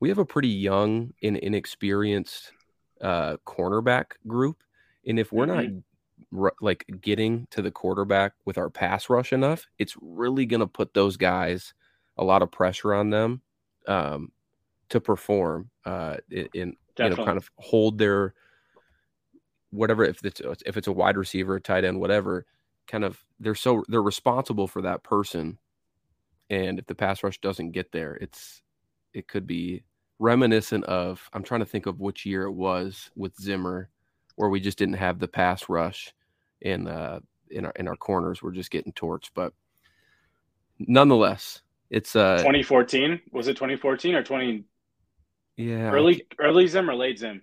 we 0.00 0.08
have 0.08 0.18
a 0.18 0.24
pretty 0.24 0.48
young 0.48 1.12
and 1.22 1.36
inexperienced 1.36 2.52
uh, 3.02 3.36
cornerback 3.46 4.12
group, 4.26 4.62
and 5.06 5.18
if 5.18 5.30
we're 5.32 5.46
mm-hmm. 5.46 5.74
not 5.74 5.82
like 6.60 6.84
getting 7.00 7.46
to 7.50 7.62
the 7.62 7.70
quarterback 7.70 8.32
with 8.44 8.58
our 8.58 8.70
pass 8.70 9.08
rush 9.08 9.32
enough, 9.32 9.66
it's 9.78 9.94
really 10.00 10.46
going 10.46 10.60
to 10.60 10.66
put 10.66 10.94
those 10.94 11.16
guys 11.16 11.72
a 12.16 12.24
lot 12.24 12.42
of 12.42 12.50
pressure 12.50 12.92
on 12.94 13.10
them 13.10 13.40
um, 13.86 14.32
to 14.90 15.00
perform 15.00 15.70
uh, 15.84 16.16
in, 16.30 16.48
in 16.54 16.76
you 16.98 17.08
know 17.10 17.24
kind 17.24 17.38
of 17.38 17.50
hold 17.56 17.98
their 17.98 18.34
whatever 19.70 20.04
if 20.04 20.24
it's 20.24 20.40
if 20.66 20.76
it's 20.76 20.88
a 20.88 20.92
wide 20.92 21.16
receiver, 21.16 21.56
a 21.56 21.60
tight 21.60 21.84
end, 21.84 22.00
whatever. 22.00 22.46
Kind 22.86 23.04
of 23.04 23.22
they're 23.38 23.54
so 23.54 23.84
they're 23.88 24.02
responsible 24.02 24.66
for 24.66 24.82
that 24.82 25.02
person, 25.02 25.58
and 26.48 26.78
if 26.78 26.86
the 26.86 26.94
pass 26.94 27.22
rush 27.22 27.38
doesn't 27.40 27.72
get 27.72 27.92
there, 27.92 28.16
it's 28.20 28.62
it 29.12 29.28
could 29.28 29.46
be 29.46 29.84
reminiscent 30.18 30.84
of 30.84 31.28
I'm 31.32 31.42
trying 31.42 31.60
to 31.60 31.66
think 31.66 31.86
of 31.86 32.00
which 32.00 32.26
year 32.26 32.44
it 32.44 32.52
was 32.52 33.10
with 33.14 33.36
Zimmer, 33.36 33.90
where 34.36 34.48
we 34.48 34.60
just 34.60 34.78
didn't 34.78 34.94
have 34.94 35.18
the 35.18 35.28
pass 35.28 35.68
rush, 35.68 36.14
and 36.62 36.88
uh, 36.88 37.20
in 37.50 37.64
our 37.64 37.72
in 37.76 37.88
our 37.88 37.96
corners 37.96 38.42
we're 38.42 38.52
just 38.52 38.70
getting 38.70 38.92
torched. 38.92 39.30
But 39.34 39.52
nonetheless, 40.78 41.62
it's 41.90 42.16
uh 42.16 42.38
2014. 42.38 43.20
Was 43.32 43.48
it 43.48 43.54
2014 43.54 44.14
or 44.14 44.22
20? 44.22 44.64
Yeah, 45.56 45.90
early 45.90 46.26
early 46.38 46.66
Zim 46.66 46.88
or 46.88 46.94
late 46.94 47.18
Zim. 47.18 47.42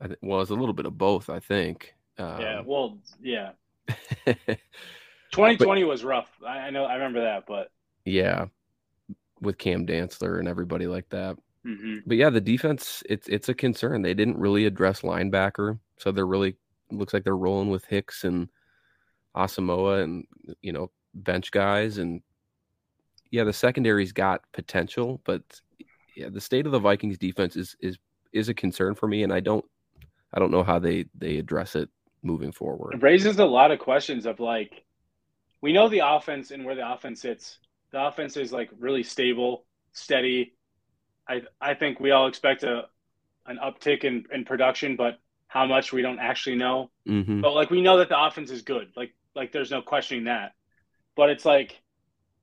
I 0.00 0.06
th- 0.08 0.18
well, 0.22 0.40
it's 0.40 0.50
a 0.50 0.54
little 0.54 0.74
bit 0.74 0.86
of 0.86 0.98
both, 0.98 1.30
I 1.30 1.40
think. 1.40 1.94
Um, 2.18 2.40
yeah. 2.40 2.62
Well, 2.64 2.98
yeah. 3.20 3.50
2020 4.26 5.82
but, 5.82 5.88
was 5.88 6.04
rough. 6.04 6.30
I, 6.46 6.58
I, 6.58 6.70
know. 6.70 6.84
I 6.84 6.94
remember 6.94 7.22
that, 7.22 7.44
but 7.46 7.70
yeah, 8.04 8.46
with 9.40 9.58
Cam 9.58 9.86
Dantzler 9.86 10.38
and 10.38 10.48
everybody 10.48 10.86
like 10.86 11.08
that. 11.10 11.36
Mm-hmm. 11.66 11.98
But 12.06 12.16
yeah, 12.16 12.30
the 12.30 12.40
defense 12.40 13.02
it's 13.08 13.28
it's 13.28 13.48
a 13.48 13.54
concern. 13.54 14.02
They 14.02 14.14
didn't 14.14 14.38
really 14.38 14.66
address 14.66 15.00
linebacker, 15.00 15.78
so 15.98 16.12
they're 16.12 16.26
really 16.26 16.56
looks 16.98 17.14
like 17.14 17.24
they're 17.24 17.36
rolling 17.36 17.70
with 17.70 17.84
Hicks 17.86 18.24
and 18.24 18.48
Asamoah 19.36 20.02
and 20.02 20.24
you 20.60 20.72
know 20.72 20.90
bench 21.14 21.50
guys 21.50 21.98
and 21.98 22.22
yeah, 23.34 23.42
the 23.42 23.52
secondary's 23.52 24.12
got 24.12 24.42
potential, 24.52 25.20
but 25.24 25.42
yeah, 26.16 26.28
the 26.30 26.40
state 26.40 26.66
of 26.66 26.72
the 26.72 26.78
Vikings 26.78 27.18
defense 27.18 27.56
is 27.56 27.74
is 27.80 27.98
is 28.32 28.48
a 28.48 28.54
concern 28.54 28.94
for 28.94 29.08
me, 29.08 29.24
and 29.24 29.32
I 29.32 29.40
don't 29.40 29.64
I 30.32 30.38
don't 30.38 30.52
know 30.52 30.62
how 30.62 30.78
they 30.78 31.06
they 31.18 31.38
address 31.38 31.74
it 31.74 31.88
moving 32.22 32.52
forward. 32.52 32.94
It 32.94 33.02
raises 33.02 33.40
a 33.40 33.44
lot 33.44 33.72
of 33.72 33.80
questions 33.80 34.24
of 34.24 34.38
like 34.38 34.84
we 35.60 35.72
know 35.72 35.88
the 35.88 36.02
offense 36.04 36.52
and 36.52 36.64
where 36.64 36.76
the 36.76 36.88
offense 36.88 37.22
sits. 37.22 37.58
The 37.90 38.06
offense 38.06 38.36
is 38.36 38.52
like 38.52 38.70
really 38.78 39.02
stable, 39.02 39.66
steady. 39.92 40.54
I 41.28 41.42
I 41.60 41.74
think 41.74 41.98
we 41.98 42.12
all 42.12 42.28
expect 42.28 42.62
a 42.62 42.84
an 43.46 43.58
uptick 43.62 44.04
in, 44.04 44.26
in 44.32 44.44
production, 44.44 44.94
but 44.94 45.18
how 45.54 45.66
much 45.66 45.92
we 45.92 46.02
don't 46.02 46.18
actually 46.18 46.56
know. 46.56 46.90
Mm-hmm. 47.08 47.40
But 47.40 47.54
like 47.54 47.70
we 47.70 47.80
know 47.80 47.98
that 47.98 48.08
the 48.08 48.20
offense 48.20 48.50
is 48.50 48.62
good. 48.62 48.88
Like 48.96 49.14
like 49.36 49.52
there's 49.52 49.70
no 49.70 49.82
questioning 49.82 50.24
that. 50.24 50.52
But 51.16 51.30
it's 51.30 51.44
like 51.44 51.80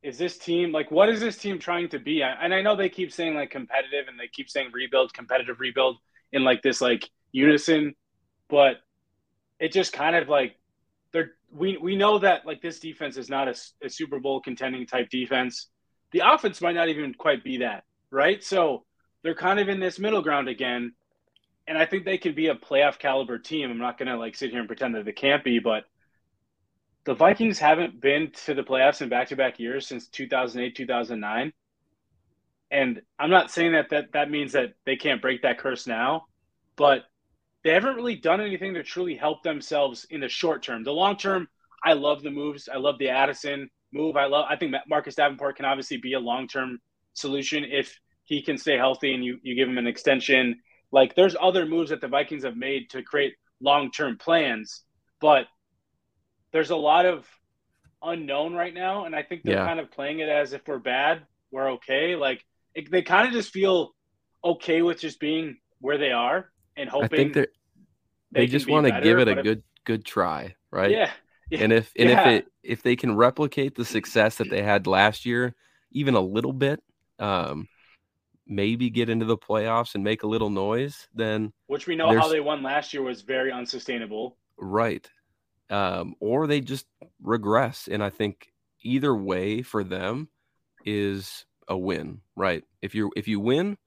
is 0.01 0.17
this 0.17 0.37
team 0.37 0.71
like 0.71 0.89
what 0.89 1.09
is 1.09 1.19
this 1.19 1.37
team 1.37 1.59
trying 1.59 1.87
to 1.87 1.99
be 1.99 2.23
and 2.23 2.55
i 2.55 2.59
know 2.59 2.75
they 2.75 2.89
keep 2.89 3.11
saying 3.11 3.35
like 3.35 3.51
competitive 3.51 4.07
and 4.07 4.19
they 4.19 4.27
keep 4.27 4.49
saying 4.49 4.71
rebuild 4.73 5.13
competitive 5.13 5.59
rebuild 5.59 5.95
in 6.31 6.43
like 6.43 6.63
this 6.63 6.81
like 6.81 7.07
unison 7.31 7.93
but 8.49 8.77
it 9.59 9.71
just 9.71 9.93
kind 9.93 10.15
of 10.15 10.27
like 10.27 10.57
they're 11.13 11.33
we 11.51 11.77
we 11.77 11.95
know 11.95 12.17
that 12.17 12.47
like 12.47 12.63
this 12.63 12.79
defense 12.79 13.15
is 13.15 13.29
not 13.29 13.47
a, 13.47 13.53
a 13.83 13.89
super 13.89 14.19
bowl 14.19 14.41
contending 14.41 14.87
type 14.87 15.07
defense 15.11 15.67
the 16.13 16.23
offense 16.25 16.61
might 16.61 16.73
not 16.73 16.89
even 16.89 17.13
quite 17.13 17.43
be 17.43 17.57
that 17.57 17.83
right 18.09 18.43
so 18.43 18.83
they're 19.21 19.35
kind 19.35 19.59
of 19.59 19.69
in 19.69 19.79
this 19.79 19.99
middle 19.99 20.23
ground 20.23 20.47
again 20.47 20.93
and 21.71 21.79
i 21.79 21.85
think 21.85 22.05
they 22.05 22.17
could 22.17 22.35
be 22.35 22.47
a 22.47 22.55
playoff 22.55 22.99
caliber 22.99 23.39
team 23.39 23.71
i'm 23.71 23.77
not 23.79 23.97
gonna 23.97 24.17
like 24.17 24.35
sit 24.35 24.51
here 24.51 24.59
and 24.59 24.67
pretend 24.67 24.93
that 24.93 25.05
they 25.05 25.11
can't 25.11 25.43
be 25.43 25.59
but 25.59 25.85
the 27.03 27.13
Vikings 27.15 27.57
haven't 27.57 27.99
been 27.99 28.31
to 28.45 28.53
the 28.53 28.61
playoffs 28.61 29.01
in 29.01 29.09
back-to-back 29.09 29.59
years 29.59 29.87
since 29.87 30.07
2008, 30.07 30.75
2009. 30.75 31.51
And 32.69 33.01
I'm 33.19 33.29
not 33.29 33.51
saying 33.51 33.73
that 33.73 33.89
that, 33.89 34.13
that 34.13 34.29
means 34.29 34.53
that 34.53 34.73
they 34.85 34.95
can't 34.95 35.21
break 35.21 35.41
that 35.41 35.57
curse 35.57 35.87
now, 35.87 36.25
but 36.75 37.01
they 37.63 37.71
haven't 37.71 37.95
really 37.95 38.15
done 38.15 38.39
anything 38.39 38.75
to 38.75 38.83
truly 38.83 39.15
help 39.15 39.43
themselves 39.43 40.05
in 40.09 40.21
the 40.21 40.29
short 40.29 40.63
term. 40.63 40.83
The 40.83 40.91
long 40.91 41.17
term, 41.17 41.47
I 41.83 41.93
love 41.93 42.21
the 42.21 42.31
moves. 42.31 42.69
I 42.71 42.77
love 42.77 42.97
the 42.99 43.09
Addison. 43.09 43.69
move. 43.91 44.15
I 44.15 44.25
love. 44.25 44.45
I 44.49 44.55
think 44.55 44.73
Marcus 44.87 45.15
Davenport 45.15 45.57
can 45.57 45.65
obviously 45.65 45.97
be 45.97 46.13
a 46.13 46.19
long 46.19 46.47
term 46.47 46.79
solution 47.13 47.65
if 47.65 47.99
he 48.23 48.41
can 48.41 48.57
stay 48.57 48.77
healthy 48.77 49.13
and 49.13 49.25
you 49.25 49.37
you 49.43 49.55
give 49.55 49.67
him 49.67 49.77
an 49.77 49.87
extension. 49.87 50.61
Like 50.91 51.15
there's 51.15 51.35
other 51.39 51.65
moves 51.65 51.89
that 51.91 52.01
the 52.01 52.07
Vikings 52.07 52.43
have 52.43 52.57
made 52.57 52.89
to 52.91 53.03
create 53.03 53.35
long 53.61 53.91
term 53.91 54.17
plans, 54.17 54.83
but 55.21 55.47
there's 56.51 56.69
a 56.69 56.75
lot 56.75 57.05
of 57.05 57.25
unknown 58.03 58.53
right 58.53 58.73
now, 58.73 59.05
and 59.05 59.15
I 59.15 59.23
think 59.23 59.45
they're 59.45 59.57
Yeah. 59.57 59.59
kind 59.59 59.79
of 59.79 59.91
playing 59.91 60.19
it 60.19 60.29
as 60.29 60.53
if 60.53 60.61
we're 60.67 60.79
bad, 60.79 61.25
we're 61.51 61.73
okay. 61.73 62.15
Like 62.15 62.45
it, 62.75 62.91
they 62.91 63.01
kind 63.01 63.27
of 63.27 63.33
just 63.33 63.51
feel 63.51 63.91
okay 64.43 64.81
with 64.81 64.99
just 65.01 65.19
being 65.19 65.57
where 65.79 65.97
they 65.97 66.11
are 66.11 66.51
and 66.77 66.89
hoping 66.89 66.99
I 66.99 67.07
think 67.07 67.33
they're, 67.33 67.47
they 68.31 68.47
they 68.47 68.47
just 68.47 68.67
want 68.69 68.85
to 68.85 68.91
give 68.91 69.19
it 69.19 69.27
a 69.29 69.35
if- 69.35 69.35
good 69.35 69.63
good 69.85 70.05
try, 70.05 70.55
right? 70.71 70.99
Yeah, 70.99 71.11
yeah, 71.49 71.59
And 71.59 71.73
if 71.73 71.93
and 71.97 72.09
Yeah. 72.09 72.11
if 72.11 72.25
it 72.25 72.47
if 72.63 72.83
they 72.83 72.95
can 72.97 73.15
replicate 73.15 73.75
the 73.75 73.85
success 73.85 74.37
that 74.37 74.49
they 74.49 74.63
had 74.63 74.87
last 74.87 75.25
year, 75.25 75.55
even 75.91 76.15
a 76.15 76.21
little 76.21 76.53
bit, 76.53 76.81
um, 77.19 77.69
maybe 78.47 78.89
get 78.89 79.09
into 79.09 79.25
the 79.25 79.37
playoffs 79.37 79.95
and 79.95 80.03
make 80.03 80.23
a 80.23 80.27
little 80.27 80.49
noise, 80.49 81.07
then 81.13 81.53
which 81.67 81.87
we 81.87 81.95
know 81.95 82.17
how 82.17 82.27
they 82.27 82.39
won 82.39 82.63
last 82.63 82.93
year 82.93 83.03
was 83.03 83.21
very 83.21 83.51
unsustainable. 83.51 84.37
right. 84.57 85.09
Um, 85.69 86.15
or 86.19 86.47
they 86.47 86.59
just 86.59 86.85
regress. 87.21 87.87
And 87.89 88.03
I 88.03 88.09
think 88.09 88.51
either 88.83 89.15
way 89.15 89.61
for 89.61 89.83
them 89.85 90.27
is 90.83 91.45
a 91.69 91.77
win, 91.77 92.19
right? 92.35 92.63
If 92.81 92.93
you 92.93 93.09
if 93.15 93.25
you 93.27 93.39
win, 93.39 93.77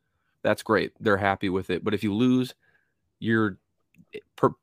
that's 0.42 0.62
great. 0.62 0.92
They're 0.98 1.18
happy 1.18 1.50
with 1.50 1.68
it. 1.68 1.84
But 1.84 1.92
if 1.92 2.02
you 2.02 2.14
lose, 2.14 2.54
you're 3.18 3.58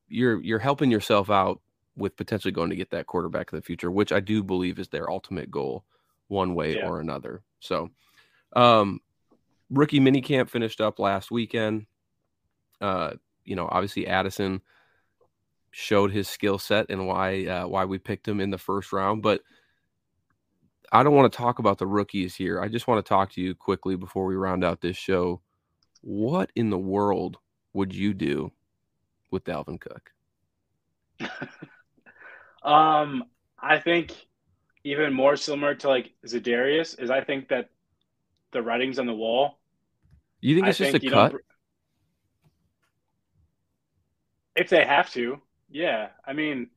you're 0.08 0.42
you're 0.42 0.60
helping 0.60 0.90
yourself 0.90 1.30
out 1.30 1.62
with 1.96 2.16
potentially 2.16 2.52
going 2.52 2.70
to 2.72 2.76
get 2.76 2.90
that 2.90 3.06
quarterback 3.06 3.52
of 3.52 3.58
the 3.58 3.66
future, 3.66 3.92
which 3.92 4.12
I 4.12 4.20
do 4.20 4.42
believe 4.42 4.80
is 4.80 4.88
their 4.88 5.10
ultimate 5.10 5.52
goal, 5.52 5.84
one 6.28 6.56
way 6.56 6.76
Yeah. 6.78 6.88
or 6.88 7.00
another. 7.02 7.44
So, 7.60 7.90
um, 8.56 9.00
rookie 9.72 10.00
minicamp 10.00 10.50
finished 10.50 10.82
up 10.82 11.00
last 11.00 11.32
weekend. 11.32 11.86
Uh, 12.80 13.12
you 13.44 13.56
know, 13.56 13.68
obviously 13.72 14.08
Addison 14.08 14.62
showed 15.72 16.12
his 16.12 16.28
skill 16.28 16.60
set 16.60 16.88
and 16.90 17.08
why 17.08 17.46
uh, 17.46 17.68
why 17.68 17.86
we 17.86 17.98
picked 17.98 18.28
him 18.28 18.40
in 18.40 18.52
the 18.52 18.58
first 18.58 18.92
round, 18.92 19.24
but 19.24 19.42
I 20.92 21.04
don't 21.04 21.16
want 21.16 21.32
to 21.32 21.38
talk 21.38 21.60
about 21.60 21.78
the 21.78 21.88
rookies 21.88 22.36
here. 22.36 22.62
I 22.62 22.68
just 22.68 22.88
want 22.88 23.04
to 23.04 23.10
talk 23.10 23.32
to 23.34 23.42
you 23.42 23.56
quickly 23.56 23.96
before 23.96 24.26
we 24.26 24.36
round 24.36 24.64
out 24.64 24.82
this 24.82 24.98
show. 24.98 25.42
What 26.02 26.52
in 26.56 26.70
the 26.70 26.78
world 26.78 27.38
would 27.74 27.96
you 27.96 28.14
do 28.14 28.52
with 29.30 29.46
Dalvin 29.46 29.80
Cook? 29.80 30.12
Um, 32.64 33.24
I 33.60 33.80
think 33.80 34.14
even 34.84 35.14
more 35.14 35.36
similar 35.36 35.76
to 35.76 35.88
like 35.88 36.14
Za'Darius 36.26 37.00
is 37.00 37.10
I 37.10 37.24
think 37.24 37.50
that 37.50 37.70
the 38.52 38.62
writing's 38.62 39.00
on 39.00 39.06
the 39.06 39.14
wall. 39.14 39.60
You 40.42 40.56
think 40.56 40.66
I 40.66 40.70
it's 40.70 40.78
just 40.78 40.92
think 40.92 41.04
a 41.06 41.10
cut? 41.10 41.36
If 44.56 44.70
they 44.70 44.84
have 44.84 45.10
to, 45.12 45.40
yeah. 45.70 46.10
I 46.26 46.34
mean, 46.34 46.70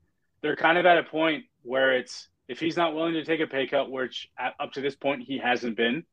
they're 0.42 0.56
kind 0.56 0.78
of 0.78 0.86
at 0.86 0.98
a 0.98 1.02
point 1.02 1.44
where 1.62 1.96
it's 1.96 2.28
if 2.46 2.60
he's 2.60 2.76
not 2.76 2.94
willing 2.94 3.14
to 3.14 3.24
take 3.24 3.40
a 3.40 3.46
pay 3.46 3.66
cut, 3.66 3.90
which 3.90 4.30
up 4.60 4.72
to 4.72 4.80
this 4.80 4.94
point 4.94 5.22
he 5.22 5.38
hasn't 5.38 5.76
been, 5.76 6.04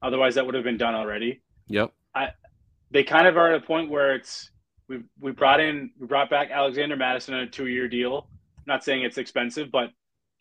otherwise 0.00 0.36
that 0.36 0.46
would 0.46 0.54
have 0.54 0.64
been 0.64 0.78
done 0.78 0.94
already. 0.94 1.42
Yep. 1.66 1.92
They 2.92 3.02
kind 3.02 3.26
of 3.26 3.36
are 3.36 3.54
at 3.54 3.62
a 3.62 3.66
point 3.66 3.90
where 3.90 4.14
it's 4.14 4.50
we 4.88 5.00
we 5.18 5.32
brought 5.32 5.60
in 5.60 5.90
we 5.98 6.06
brought 6.06 6.30
back 6.30 6.50
Alexander 6.50 6.96
Mattison 6.96 7.34
on 7.34 7.40
a 7.40 7.46
two 7.46 7.66
year 7.66 7.88
deal. 7.88 8.28
not 8.66 8.84
saying 8.84 9.02
it's 9.02 9.18
expensive, 9.18 9.70
but 9.72 9.90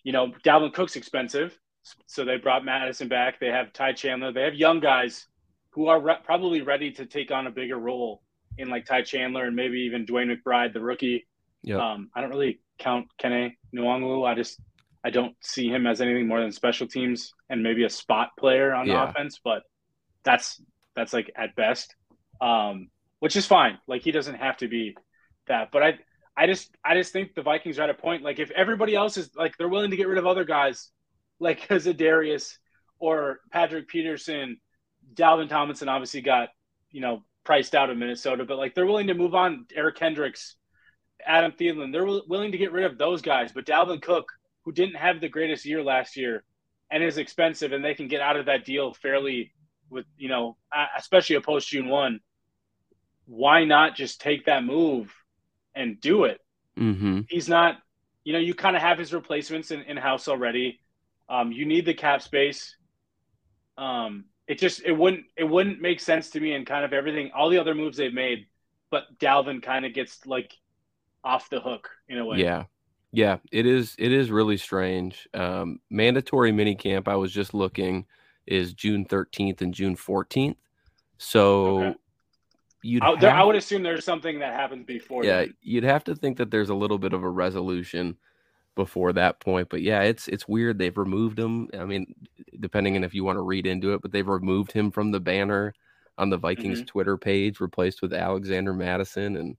you 0.04 0.12
know 0.12 0.34
Dalvin 0.44 0.74
Cook's 0.74 0.96
expensive, 0.96 1.58
so 2.06 2.26
they 2.26 2.38
brought 2.38 2.66
Mattison 2.66 3.08
back. 3.08 3.40
They 3.40 3.48
have 3.48 3.74
Ty 3.74 3.94
Chandler. 3.94 4.32
They 4.32 4.44
have 4.44 4.54
young 4.54 4.80
guys 4.80 5.28
who 5.72 5.88
are 5.88 6.00
re- 6.00 6.18
probably 6.24 6.62
ready 6.62 6.92
to 6.92 7.06
take 7.06 7.32
on 7.32 7.48
a 7.48 7.52
bigger 7.52 7.78
role 7.78 8.22
in 8.58 8.70
like 8.70 8.86
Ty 8.86 9.04
Chandler 9.04 9.46
and 9.46 9.56
maybe 9.56 9.82
even 9.82 10.06
DeWayne 10.06 10.36
McBride, 10.36 10.74
the 10.74 10.82
rookie. 10.82 11.28
Yep. 11.64 11.80
Um, 11.80 12.10
I 12.16 12.22
don't 12.22 12.30
really 12.30 12.60
count 12.80 13.08
Kene 13.22 13.54
Nwangwu. 13.76 14.28
I 14.28 14.36
just 14.36 14.60
I 15.04 15.10
don't 15.10 15.36
see 15.42 15.68
him 15.70 15.88
as 15.88 16.02
anything 16.02 16.28
more 16.28 16.42
than 16.42 16.52
special 16.52 16.88
teams 16.88 17.34
and 17.50 17.64
maybe 17.64 17.84
a 17.86 17.90
spot 17.90 18.30
player 18.38 18.74
on 18.74 18.88
Yeah. 18.88 19.10
offense, 19.10 19.40
but 19.44 19.64
that's 20.24 20.62
that's 20.96 21.14
like 21.14 21.32
at 21.36 21.56
best, 21.56 21.96
um, 22.42 22.90
which 23.20 23.36
is 23.36 23.46
fine. 23.46 23.78
Like 23.88 24.02
he 24.04 24.12
doesn't 24.12 24.36
have 24.36 24.58
to 24.58 24.68
be 24.68 24.96
that, 25.48 25.70
but 25.72 25.82
I 25.84 26.00
I 26.36 26.48
just 26.48 26.76
I 26.84 26.96
just 26.96 27.14
think 27.14 27.34
the 27.34 27.42
Vikings 27.42 27.80
are 27.80 27.84
at 27.84 27.90
a 27.90 27.94
point 27.94 28.24
like 28.24 28.40
if 28.40 28.52
everybody 28.52 28.96
else 28.96 29.18
is 29.18 29.30
like 29.36 29.56
they're 29.58 29.70
willing 29.70 29.92
to 29.92 29.98
get 29.98 30.08
rid 30.08 30.18
of 30.18 30.26
other 30.28 30.44
guys 30.44 30.92
like 31.40 31.68
Za'Darius 31.70 32.58
or 33.00 33.40
Patrick 33.52 33.88
Peterson, 33.88 34.58
Dalvin 35.14 35.50
Tomlinson 35.50 35.90
obviously 35.90 36.22
got 36.22 36.50
you 36.92 37.02
know 37.02 37.24
priced 37.44 37.76
out 37.76 37.90
of 37.90 37.98
Minnesota, 37.98 38.46
but 38.46 38.58
like 38.58 38.76
they're 38.76 38.86
willing 38.86 39.08
to 39.08 39.14
move 39.14 39.36
on. 39.36 39.66
Eric 39.76 39.96
Kendricks, 39.96 40.56
Adam 41.26 41.52
Thielen, 41.52 41.92
they're 41.92 42.02
wi- 42.02 42.24
willing 42.28 42.52
to 42.52 42.58
get 42.58 42.72
rid 42.72 42.86
of 42.86 42.98
those 42.98 43.22
guys. 43.22 43.52
But 43.52 43.66
Dalvin 43.66 44.02
Cook, 44.02 44.32
who 44.64 44.72
didn't 44.72 44.96
have 44.96 45.22
the 45.22 45.30
greatest 45.30 45.66
year 45.66 45.84
last 45.84 46.18
year, 46.18 46.44
and 46.90 47.04
is 47.04 47.18
expensive, 47.18 47.72
and 47.72 47.84
they 47.84 47.96
can 47.96 48.08
get 48.08 48.22
out 48.22 48.38
of 48.38 48.46
that 48.46 48.66
deal 48.66 48.94
fairly 48.94 49.54
with 49.90 50.06
you 50.18 50.30
know, 50.30 50.58
especially 50.98 51.36
a 51.36 51.42
post 51.42 51.70
June 51.70 51.88
one. 51.88 52.20
Why 53.26 53.64
not 53.64 53.96
just 53.96 54.20
take 54.20 54.46
that 54.46 54.64
move 54.64 55.14
and 55.74 56.00
do 56.02 56.26
it? 56.26 56.42
Mm-hmm. 56.80 57.22
he's 57.28 57.50
not 57.50 57.78
you 58.24 58.32
know 58.32 58.40
you 58.40 58.54
kind 58.54 58.78
of 58.78 58.82
have 58.82 58.98
his 58.98 59.14
replacements 59.14 59.72
in, 59.72 59.82
in 59.82 59.98
house 59.98 60.30
already 60.30 60.80
um, 61.28 61.52
you 61.52 61.66
need 61.66 61.86
the 61.86 61.94
cap 61.94 62.22
space 62.22 62.78
um, 63.78 64.26
it 64.52 64.60
just 64.60 64.82
it 64.84 64.92
wouldn't 64.92 65.24
it 65.38 65.46
wouldn't 65.46 65.80
make 65.80 66.02
sense 66.02 66.30
to 66.30 66.42
me 66.42 66.54
and 66.56 66.68
kind 66.68 66.84
of 66.84 66.92
everything 66.92 67.32
all 67.34 67.50
the 67.50 67.58
other 67.58 67.74
moves 67.74 67.96
they've 67.96 68.14
made 68.14 68.48
but 68.90 69.18
dalvin 69.18 69.64
kind 69.64 69.86
of 69.86 69.94
gets 69.94 70.26
like 70.26 70.58
off 71.24 71.50
the 71.50 71.62
hook 71.62 71.90
in 72.10 72.18
a 72.18 72.26
way 72.26 72.38
Yeah. 72.40 72.66
Yeah, 73.14 73.38
it 73.52 73.66
is 73.66 73.96
it 73.98 74.12
is 74.12 74.30
really 74.30 74.58
strange. 74.58 75.28
Um 75.34 75.80
mandatory 75.90 76.52
minicamp 76.52 77.08
I 77.08 77.16
was 77.16 77.32
just 77.32 77.54
looking 77.54 78.06
is 78.46 78.74
June 78.74 79.06
13th 79.06 79.62
and 79.62 79.74
June 79.74 79.96
14th. 79.96 80.58
So 81.18 81.78
Okay. 81.78 81.96
you'd 82.82 83.04
I, 83.04 83.16
there, 83.16 83.34
I 83.34 83.44
would 83.44 83.56
assume 83.56 83.84
there's 83.84 84.04
something 84.04 84.40
that 84.40 84.54
happens 84.54 84.86
before 84.86 85.24
yeah, 85.24 85.44
then. 85.44 85.54
you'd 85.62 85.86
have 85.86 86.04
to 86.06 86.16
think 86.16 86.38
that 86.38 86.52
there's 86.52 86.70
a 86.70 86.76
little 86.76 86.98
bit 86.98 87.14
of 87.14 87.24
a 87.24 87.30
resolution 87.30 88.18
before 88.76 89.14
that 89.14 89.40
point. 89.40 89.70
But 89.70 89.82
yeah, 89.82 90.02
it's 90.04 90.28
it's 90.28 90.48
weird 90.48 90.78
they've 90.78 90.98
removed 90.98 91.38
him. 91.40 91.70
I 91.78 91.86
mean, 91.86 92.14
depending 92.60 92.96
on 92.96 93.04
if 93.04 93.14
you 93.14 93.24
want 93.24 93.38
to 93.38 93.42
read 93.44 93.66
into 93.66 93.94
it, 93.94 94.02
but 94.02 94.12
they've 94.12 94.28
removed 94.28 94.72
him 94.72 94.92
from 94.92 95.12
the 95.12 95.20
banner 95.20 95.74
on 96.18 96.30
the 96.30 96.38
Vikings 96.38 96.80
Mm-hmm. 96.80 96.86
Twitter 96.86 97.18
page, 97.18 97.60
replaced 97.60 98.02
with 98.02 98.14
Alexander 98.14 98.74
Mattison 98.74 99.36
and 99.38 99.58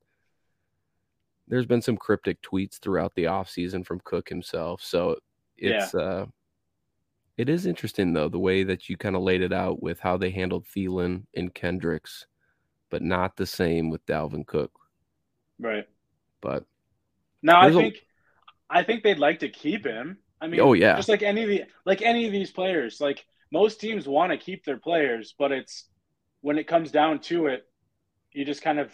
there's 1.48 1.66
been 1.66 1.82
some 1.82 1.96
cryptic 1.96 2.40
tweets 2.40 2.78
throughout 2.78 3.14
the 3.14 3.24
offseason 3.24 3.84
from 3.84 4.00
Cook 4.04 4.28
himself. 4.28 4.80
So 4.82 5.16
it's 5.58 5.94
uh 5.94 6.26
it 7.36 7.48
is 7.48 7.66
interesting 7.66 8.12
though, 8.12 8.28
the 8.28 8.38
way 8.38 8.62
that 8.62 8.88
you 8.88 8.96
kind 8.96 9.16
of 9.16 9.22
laid 9.22 9.42
it 9.42 9.52
out 9.52 9.82
with 9.82 9.98
how 10.00 10.16
they 10.16 10.30
handled 10.30 10.66
Thielen 10.66 11.24
and 11.34 11.52
Kendricks, 11.52 12.26
but 12.90 13.02
not 13.02 13.36
the 13.36 13.46
same 13.46 13.90
with 13.90 14.04
Dalvin 14.06 14.46
Cook. 14.46 14.70
right 15.58 15.88
But 16.40 16.64
now 17.42 17.60
i 17.60 17.64
There's 17.64 17.76
a- 17.76 17.80
think 17.80 18.06
i 18.72 18.82
think 18.82 19.02
they'd 19.02 19.18
like 19.18 19.40
to 19.40 19.48
keep 19.48 19.84
him 19.86 20.18
i 20.40 20.46
mean 20.46 20.60
oh 20.60 20.72
yeah. 20.72 20.96
just 20.96 21.08
like 21.08 21.22
any 21.22 21.42
of 21.42 21.48
the 21.48 21.62
like 21.84 22.02
any 22.02 22.26
of 22.26 22.32
these 22.32 22.50
players 22.50 23.00
like 23.00 23.24
most 23.52 23.80
teams 23.80 24.08
want 24.08 24.32
to 24.32 24.38
keep 24.38 24.64
their 24.64 24.78
players 24.78 25.34
but 25.38 25.52
it's 25.52 25.88
when 26.40 26.58
it 26.58 26.66
comes 26.66 26.90
down 26.90 27.20
to 27.20 27.46
it 27.46 27.64
you 28.32 28.44
just 28.44 28.62
kind 28.62 28.78
of 28.80 28.90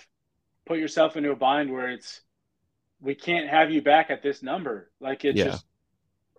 put 0.66 0.78
yourself 0.78 1.16
into 1.16 1.30
a 1.30 1.36
bind 1.36 1.72
where 1.72 1.88
it's 1.90 2.20
we 3.00 3.14
can't 3.14 3.48
have 3.48 3.70
you 3.70 3.80
back 3.80 4.10
at 4.10 4.22
this 4.22 4.42
number 4.42 4.90
like 5.00 5.24
it's 5.24 5.38
Yeah. 5.38 5.44
just 5.46 5.64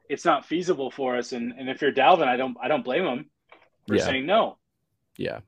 it's 0.10 0.25
not 0.25 0.46
feasible 0.46 0.91
for 0.91 1.17
us 1.17 1.31
and 1.31 1.53
and 1.58 1.69
if 1.69 1.81
you're 1.81 1.93
Dalvin 1.93 2.27
I 2.27 2.38
don't 2.38 2.58
I 2.62 2.67
don't 2.67 2.84
blame 2.84 3.05
him 3.05 3.29
for 3.88 3.96
Yeah. 3.96 4.03
saying 4.05 4.25
no 4.25 4.58
Yeah, 5.17 5.39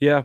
yeah. 0.00 0.24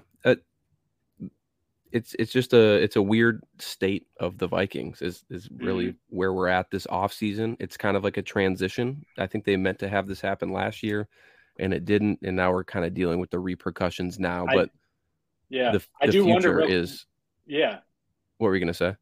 It's 1.92 2.16
it's 2.20 2.32
just 2.32 2.54
a 2.54 2.76
it's 2.76 2.96
a 2.98 3.02
weird 3.02 3.44
state 3.58 4.08
of 4.20 4.38
the 4.38 4.48
Vikings 4.48 5.02
is 5.02 5.24
is 5.30 5.50
really 5.58 5.96
where 6.10 6.34
we're 6.34 6.48
at 6.48 6.70
this 6.70 6.86
off 6.88 7.12
season. 7.14 7.58
It's 7.60 7.78
kind 7.78 7.98
of 7.98 8.04
like 8.04 8.18
a 8.18 8.22
transition. 8.22 9.04
I 9.18 9.26
think 9.28 9.44
they 9.46 9.56
meant 9.58 9.80
to 9.80 9.90
have 9.90 10.08
this 10.08 10.22
happen 10.22 10.52
last 10.52 10.84
year, 10.84 11.08
and 11.58 11.74
it 11.74 11.86
didn't. 11.86 12.20
And 12.22 12.36
now 12.36 12.52
we're 12.52 12.64
kind 12.64 12.86
of 12.86 12.94
dealing 12.94 13.20
with 13.20 13.32
the 13.32 13.40
repercussions 13.40 14.20
now. 14.20 14.46
I- 14.48 14.56
But 14.56 14.70
yeah 15.52 15.72
the, 15.72 15.84
I 16.00 16.06
the 16.06 16.12
do 16.12 16.26
wonder 16.28 16.60
what- 16.60 16.70
is 16.70 17.08
yeah 17.48 17.80
what 18.38 18.48
were 18.50 18.56
you 18.56 18.60
gonna 18.60 18.74
say? 18.74 18.96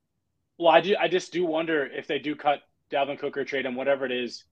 Well, 0.57 0.69
I 0.69 0.79
do. 0.81 0.95
I 0.99 1.07
just 1.09 1.33
do 1.33 1.45
wonder 1.45 1.85
if 1.85 2.07
they 2.07 2.19
do 2.19 2.35
cut 2.35 2.61
Dalvin 2.89 3.19
Cook 3.19 3.37
or 3.37 3.43
trade 3.43 3.65
him, 3.65 3.75
whatever 3.75 4.05
it 4.05 4.11
is, 4.13 4.45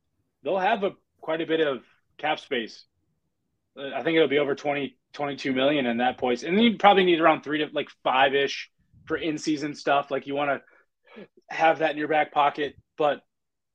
they'll 0.44 0.60
have 0.60 0.84
a 0.84 0.92
quite 1.22 1.40
a 1.42 1.46
bit 1.46 1.62
of 1.62 1.84
cap 2.18 2.40
space. 2.40 2.84
Uh, 3.78 3.92
I 3.96 4.04
think 4.04 4.16
it'll 4.18 4.28
be 4.28 4.38
over 4.40 4.54
20, 4.56 4.96
22 5.16 5.54
million 5.54 5.86
in 5.86 5.98
that 5.98 6.18
point, 6.18 6.44
and 6.44 6.62
you 6.62 6.78
probably 6.78 7.06
need 7.06 7.20
around 7.20 7.42
three 7.42 7.60
to 7.60 7.70
like 7.74 7.90
five 8.04 8.36
ish 8.36 8.70
for 9.06 9.18
in 9.18 9.38
season 9.38 9.74
stuff. 9.74 10.12
Like 10.12 10.28
you 10.28 10.36
want 10.36 10.62
to 11.18 11.26
have 11.50 11.80
that 11.80 11.92
in 11.92 11.98
your 11.98 12.08
back 12.08 12.32
pocket, 12.32 12.76
but 12.98 13.22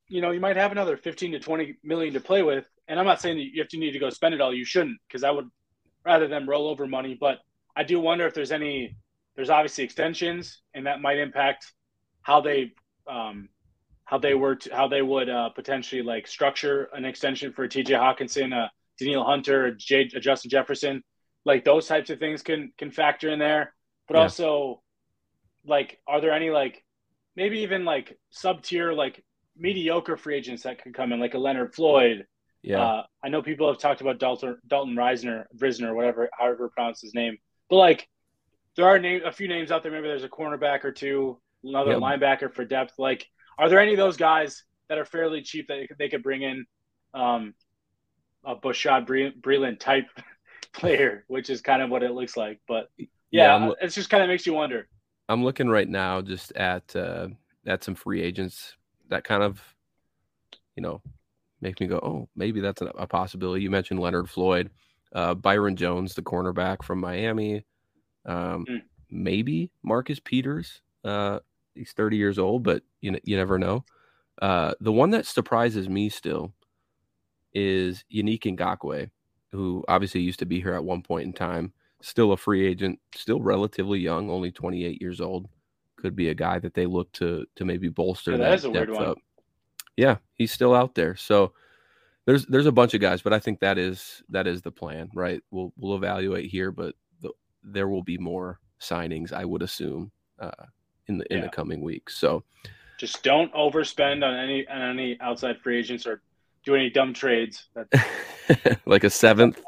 you 0.08 0.20
know 0.20 0.30
you 0.30 0.40
might 0.40 0.56
have 0.56 0.72
another 0.72 0.96
fifteen 0.96 1.32
to 1.32 1.40
twenty 1.40 1.76
million 1.82 2.14
to 2.14 2.20
play 2.20 2.42
with, 2.42 2.64
and 2.86 3.00
I'm 3.00 3.06
not 3.06 3.20
saying 3.20 3.36
that 3.38 3.44
you 3.44 3.60
have 3.62 3.68
to 3.70 3.78
need 3.78 3.92
to 3.92 3.98
go 3.98 4.10
spend 4.10 4.34
it 4.34 4.40
all. 4.40 4.54
You 4.54 4.64
shouldn't, 4.64 4.98
because 5.08 5.24
I 5.24 5.30
would 5.30 5.48
rather 6.04 6.28
them 6.28 6.48
roll 6.48 6.68
over 6.68 6.86
money. 6.86 7.16
But 7.18 7.38
I 7.76 7.82
do 7.82 7.98
wonder 8.00 8.26
if 8.26 8.34
there's 8.34 8.52
any. 8.52 8.96
There's 9.36 9.50
obviously 9.50 9.84
extensions, 9.84 10.60
and 10.74 10.86
that 10.86 11.00
might 11.00 11.18
impact 11.18 11.72
how 12.22 12.40
they 12.40 12.72
um, 13.08 13.48
how 14.04 14.18
they 14.18 14.34
were 14.34 14.56
to, 14.56 14.74
how 14.74 14.88
they 14.88 15.02
would 15.02 15.28
uh, 15.28 15.50
potentially 15.50 16.02
like 16.02 16.26
structure 16.26 16.88
an 16.92 17.04
extension 17.04 17.52
for 17.52 17.68
T.J. 17.68 17.94
Hockenson, 17.94 18.52
uh, 18.52 18.68
Danielle 18.98 19.24
Hunter, 19.24 19.70
J, 19.70 20.06
Justin 20.06 20.50
Jefferson. 20.50 21.02
Like 21.44 21.64
those 21.64 21.86
types 21.86 22.10
of 22.10 22.18
things 22.18 22.42
can 22.42 22.72
can 22.78 22.90
factor 22.90 23.30
in 23.30 23.38
there. 23.38 23.72
But 24.08 24.16
yeah. 24.16 24.22
also, 24.22 24.82
like, 25.64 25.98
are 26.06 26.20
there 26.20 26.32
any 26.32 26.50
like 26.50 26.84
maybe 27.36 27.60
even 27.60 27.84
like 27.84 28.18
sub 28.30 28.62
tier 28.62 28.92
like 28.92 29.24
mediocre 29.56 30.16
free 30.16 30.36
agents 30.36 30.62
that 30.64 30.82
could 30.82 30.94
come 30.94 31.12
in, 31.12 31.20
like 31.20 31.34
a 31.34 31.38
Leonard 31.38 31.74
Floyd. 31.74 32.26
Yeah, 32.62 32.82
uh, 32.82 33.02
I 33.22 33.28
know 33.28 33.42
people 33.42 33.68
have 33.68 33.78
talked 33.78 34.00
about 34.00 34.18
Dalton 34.18 34.58
Dalton 34.66 34.94
Reisner, 34.94 35.44
Risner, 35.56 35.94
whatever, 35.94 36.28
however 36.36 36.70
pronounce 36.74 37.00
his 37.00 37.14
name. 37.14 37.38
But 37.68 37.76
like, 37.76 38.08
there 38.76 38.86
are 38.86 38.98
name, 38.98 39.22
a 39.24 39.32
few 39.32 39.48
names 39.48 39.70
out 39.70 39.82
there. 39.82 39.92
Maybe 39.92 40.08
there's 40.08 40.24
a 40.24 40.28
cornerback 40.28 40.84
or 40.84 40.92
two, 40.92 41.40
another 41.64 41.92
yep. 41.92 42.00
linebacker 42.00 42.52
for 42.52 42.64
depth. 42.64 42.94
Like, 42.98 43.26
are 43.58 43.68
there 43.68 43.80
any 43.80 43.92
of 43.92 43.98
those 43.98 44.16
guys 44.16 44.64
that 44.88 44.98
are 44.98 45.04
fairly 45.04 45.42
cheap 45.42 45.68
that 45.68 45.86
they 45.98 46.08
could 46.08 46.22
bring 46.22 46.42
in? 46.42 46.66
Um, 47.14 47.54
a 48.44 48.56
Bashaud 48.56 49.06
Breeland 49.40 49.80
type 49.80 50.06
player, 50.72 51.24
which 51.28 51.50
is 51.50 51.60
kind 51.60 51.82
of 51.82 51.90
what 51.90 52.02
it 52.02 52.12
looks 52.12 52.36
like. 52.36 52.60
But 52.66 52.90
yeah, 52.98 53.08
yeah 53.30 53.72
it 53.80 53.88
just 53.88 54.10
kind 54.10 54.22
of 54.22 54.28
makes 54.28 54.46
you 54.46 54.54
wonder. 54.54 54.88
I'm 55.28 55.44
looking 55.44 55.68
right 55.68 55.88
now 55.88 56.20
just 56.20 56.52
at 56.52 56.94
uh, 56.96 57.28
at 57.66 57.84
some 57.84 57.94
free 57.94 58.20
agents 58.20 58.74
that 59.08 59.24
kind 59.24 59.42
of, 59.42 59.62
you 60.76 60.82
know, 60.82 61.02
make 61.60 61.80
me 61.80 61.86
go, 61.86 61.98
oh, 61.98 62.28
maybe 62.34 62.60
that's 62.60 62.82
a, 62.82 63.06
possibility. 63.06 63.62
You 63.62 63.70
mentioned 63.70 64.00
Leonard 64.00 64.30
Floyd, 64.30 64.70
uh, 65.14 65.34
Byron 65.34 65.76
Jones, 65.76 66.14
the 66.14 66.22
cornerback 66.22 66.82
from 66.82 67.00
Miami, 67.00 67.64
um, 68.24 68.64
mm. 68.68 68.82
maybe 69.10 69.70
Marcus 69.82 70.20
Peters. 70.20 70.82
Uh, 71.04 71.40
he's 71.74 71.92
30 71.92 72.16
years 72.16 72.38
old, 72.38 72.62
but 72.62 72.82
you 73.00 73.18
you 73.24 73.36
never 73.36 73.58
know. 73.58 73.84
Uh, 74.40 74.72
the 74.80 74.92
one 74.92 75.10
that 75.10 75.26
surprises 75.26 75.88
me 75.88 76.08
still 76.08 76.52
is 77.52 78.04
Yannick 78.12 78.42
Ngakoue, 78.42 79.10
who 79.52 79.84
obviously 79.88 80.20
used 80.20 80.38
to 80.38 80.46
be 80.46 80.60
here 80.60 80.74
at 80.74 80.84
one 80.84 81.02
point 81.02 81.26
in 81.26 81.32
time, 81.32 81.72
still 82.00 82.32
a 82.32 82.36
free 82.36 82.66
agent, 82.66 82.98
still 83.14 83.40
relatively 83.40 83.98
young, 83.98 84.30
only 84.30 84.50
28 84.50 85.00
years 85.00 85.20
old 85.20 85.48
could 85.96 86.16
be 86.16 86.30
a 86.30 86.34
guy 86.34 86.58
that 86.58 86.74
they 86.74 86.86
look 86.86 87.12
to 87.12 87.44
to 87.56 87.64
maybe 87.64 87.88
bolster 87.88 88.32
yeah, 88.32 88.38
that, 88.38 88.62
that 88.62 88.72
depth 88.72 88.98
up. 88.98 89.18
Yeah, 89.96 90.16
he's 90.34 90.52
still 90.52 90.74
out 90.74 90.94
there. 90.94 91.14
So 91.14 91.52
there's 92.26 92.46
there's 92.46 92.66
a 92.66 92.72
bunch 92.72 92.94
of 92.94 93.00
guys, 93.00 93.22
but 93.22 93.32
I 93.32 93.38
think 93.38 93.60
that 93.60 93.78
is 93.78 94.22
that 94.30 94.46
is 94.46 94.62
the 94.62 94.70
plan, 94.70 95.10
right? 95.14 95.42
We'll 95.50 95.72
we'll 95.76 95.96
evaluate 95.96 96.50
here, 96.50 96.70
but 96.72 96.94
the, 97.20 97.30
there 97.62 97.88
will 97.88 98.02
be 98.02 98.18
more 98.18 98.60
signings, 98.80 99.32
I 99.32 99.44
would 99.44 99.62
assume, 99.62 100.10
uh, 100.38 100.50
in 101.06 101.18
the 101.18 101.32
in 101.32 101.38
yeah. 101.38 101.44
the 101.44 101.50
coming 101.50 101.82
weeks. 101.82 102.16
So 102.16 102.44
just 102.98 103.22
don't 103.22 103.52
overspend 103.52 104.24
on 104.24 104.34
any 104.34 104.66
on 104.68 104.80
any 104.80 105.18
outside 105.20 105.58
free 105.60 105.78
agents 105.78 106.06
or 106.06 106.22
do 106.64 106.74
any 106.74 106.90
dumb 106.90 107.14
trades. 107.14 107.68
like 108.86 109.04
a 109.04 109.10
seventh. 109.10 109.60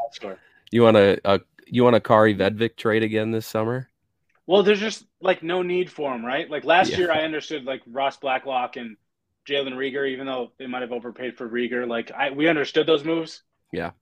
You 0.70 0.82
want 0.82 0.96
a, 0.96 1.20
a 1.24 1.40
you 1.66 1.84
want 1.84 1.96
a 1.96 2.00
Kaare 2.00 2.36
Vedvik 2.36 2.76
trade 2.76 3.02
again 3.02 3.30
this 3.30 3.46
summer? 3.46 3.88
Well, 4.46 4.62
there's 4.62 4.80
just 4.80 5.06
like 5.20 5.42
no 5.42 5.62
need 5.62 5.90
for 5.90 6.14
him, 6.14 6.24
right? 6.24 6.50
Like 6.50 6.64
last 6.64 6.90
yeah. 6.90 6.98
year, 6.98 7.12
I 7.12 7.22
understood 7.22 7.64
like 7.64 7.80
Ross 7.86 8.16
Blacklock 8.16 8.76
and 8.76 8.96
Jalen 9.48 9.74
Reagor, 9.74 10.08
even 10.08 10.26
though 10.26 10.52
they 10.58 10.66
might 10.66 10.82
have 10.82 10.92
overpaid 10.92 11.36
for 11.36 11.48
Reagor. 11.48 11.88
Like 11.88 12.10
I, 12.12 12.30
we 12.30 12.48
understood 12.48 12.86
those 12.86 13.04
moves. 13.04 13.42
Yeah, 13.72 13.92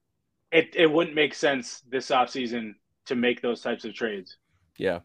it 0.51 0.75
it 0.75 0.91
wouldn't 0.91 1.15
make 1.15 1.35
sense 1.35 1.83
this 1.89 2.11
offseason 2.11 2.75
to 3.07 3.15
make 3.15 3.41
those 3.43 3.61
types 3.61 3.85
of 3.85 3.95
trades. 3.95 4.37
Yeah, 4.77 5.01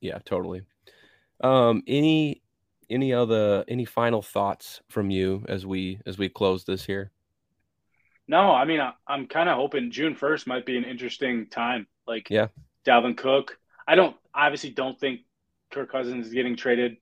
yeah, 0.00 0.18
totally. 0.24 0.62
Um, 1.42 1.82
any 1.86 2.42
any 2.90 3.12
other 3.12 3.64
any 3.68 3.84
final 3.84 4.22
thoughts 4.22 4.82
from 4.88 5.10
you 5.10 5.44
as 5.48 5.64
we 5.64 6.00
as 6.06 6.18
we 6.18 6.28
close 6.28 6.64
this 6.64 6.84
here? 6.84 7.12
No, 8.26 8.52
I 8.52 8.64
mean 8.64 8.80
I, 8.80 8.92
am 9.08 9.26
kind 9.26 9.48
of 9.48 9.56
hoping 9.56 9.90
June 9.90 10.14
first 10.14 10.46
might 10.46 10.66
be 10.66 10.76
an 10.76 10.84
interesting 10.84 11.46
time. 11.48 11.86
Like 12.06 12.30
yeah, 12.30 12.48
Dalvin 12.86 13.16
Cook. 13.16 13.58
I 13.86 13.94
don't 13.94 14.16
obviously 14.34 14.70
don't 14.70 14.98
think 14.98 15.20
Kirk 15.70 15.90
Cousins 15.90 16.26
is 16.26 16.32
getting 16.32 16.56
traded, 16.56 16.96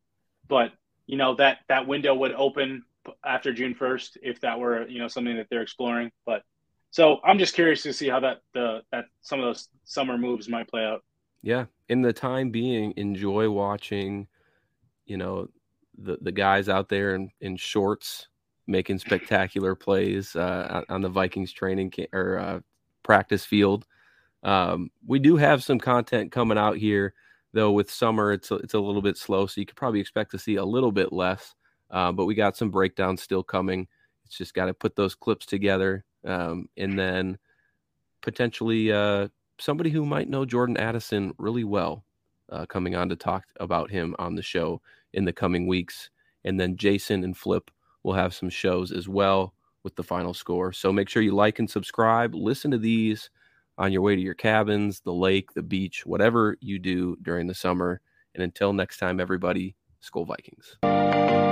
but 0.48 0.72
you 1.06 1.16
know 1.16 1.34
that 1.36 1.58
that 1.68 1.86
window 1.86 2.14
would 2.14 2.32
open 2.32 2.84
after 3.24 3.52
June 3.52 3.74
first 3.74 4.18
if 4.22 4.40
that 4.40 4.58
were 4.58 4.86
you 4.88 4.98
know 4.98 5.08
something 5.08 5.36
that 5.36 5.46
they're 5.50 5.62
exploring. 5.62 6.10
But 6.26 6.42
so 6.90 7.20
I'm 7.24 7.38
just 7.38 7.54
curious 7.54 7.82
to 7.84 7.92
see 7.92 8.08
how 8.08 8.20
that 8.20 8.38
the 8.52 8.82
that 8.90 9.06
some 9.20 9.38
of 9.38 9.46
those 9.46 9.68
summer 9.84 10.18
moves 10.18 10.48
might 10.48 10.68
play 10.68 10.84
out. 10.84 11.04
Yeah, 11.42 11.66
in 11.88 12.02
the 12.02 12.12
time 12.12 12.50
being, 12.50 12.94
enjoy 12.96 13.50
watching. 13.50 14.28
You 15.06 15.18
know 15.18 15.48
the 15.98 16.18
the 16.20 16.32
guys 16.32 16.68
out 16.68 16.88
there 16.88 17.14
in 17.14 17.30
in 17.40 17.56
shorts 17.56 18.28
making 18.66 18.98
spectacular 18.98 19.74
plays 19.74 20.36
uh, 20.36 20.82
on 20.88 21.02
the 21.02 21.08
Vikings 21.08 21.52
training 21.52 21.90
ca- 21.90 22.08
or 22.12 22.38
uh, 22.38 22.60
practice 23.02 23.44
field. 23.44 23.86
Um, 24.42 24.90
we 25.06 25.18
do 25.18 25.36
have 25.36 25.62
some 25.62 25.78
content 25.78 26.32
coming 26.32 26.58
out 26.58 26.76
here, 26.76 27.14
though. 27.52 27.72
With 27.72 27.90
summer, 27.90 28.32
it's 28.32 28.50
a, 28.50 28.56
it's 28.56 28.74
a 28.74 28.80
little 28.80 29.02
bit 29.02 29.16
slow, 29.16 29.46
so 29.46 29.60
you 29.60 29.66
could 29.66 29.76
probably 29.76 30.00
expect 30.00 30.30
to 30.32 30.38
see 30.38 30.56
a 30.56 30.64
little 30.64 30.92
bit 30.92 31.12
less. 31.12 31.54
Uh, 31.90 32.10
but 32.10 32.24
we 32.24 32.34
got 32.34 32.56
some 32.56 32.70
breakdowns 32.70 33.22
still 33.22 33.42
coming. 33.42 33.86
It's 34.24 34.36
just 34.36 34.54
got 34.54 34.66
to 34.66 34.74
put 34.74 34.96
those 34.96 35.14
clips 35.14 35.46
together, 35.46 36.04
um, 36.24 36.68
and 36.76 36.98
then 36.98 37.38
potentially 38.22 38.90
uh, 38.92 39.28
somebody 39.58 39.90
who 39.90 40.06
might 40.06 40.28
know 40.28 40.44
Jordan 40.44 40.76
Addison 40.76 41.34
really 41.38 41.64
well 41.64 42.04
uh, 42.50 42.66
coming 42.66 42.94
on 42.94 43.08
to 43.08 43.16
talk 43.16 43.44
about 43.60 43.90
him 43.90 44.14
on 44.18 44.34
the 44.34 44.42
show 44.42 44.80
in 45.12 45.24
the 45.24 45.32
coming 45.32 45.66
weeks. 45.66 46.10
And 46.44 46.58
then 46.58 46.76
Jason 46.76 47.22
and 47.24 47.36
Flip 47.36 47.70
will 48.02 48.14
have 48.14 48.34
some 48.34 48.50
shows 48.50 48.92
as 48.92 49.08
well 49.08 49.54
with 49.84 49.96
the 49.96 50.02
final 50.02 50.34
score. 50.34 50.72
So 50.72 50.92
make 50.92 51.08
sure 51.08 51.22
you 51.22 51.34
like 51.34 51.58
and 51.58 51.68
subscribe. 51.68 52.34
Listen 52.34 52.70
to 52.70 52.78
these 52.78 53.30
on 53.78 53.92
your 53.92 54.02
way 54.02 54.14
to 54.14 54.22
your 54.22 54.34
cabins, 54.34 55.00
the 55.00 55.12
lake, 55.12 55.52
the 55.54 55.62
beach, 55.62 56.04
whatever 56.06 56.56
you 56.60 56.78
do 56.78 57.16
during 57.22 57.46
the 57.46 57.54
summer. 57.54 58.00
And 58.34 58.42
until 58.42 58.72
next 58.72 58.98
time, 58.98 59.20
everybody, 59.20 59.74
Skol 60.02 60.26
Vikings. 60.26 61.51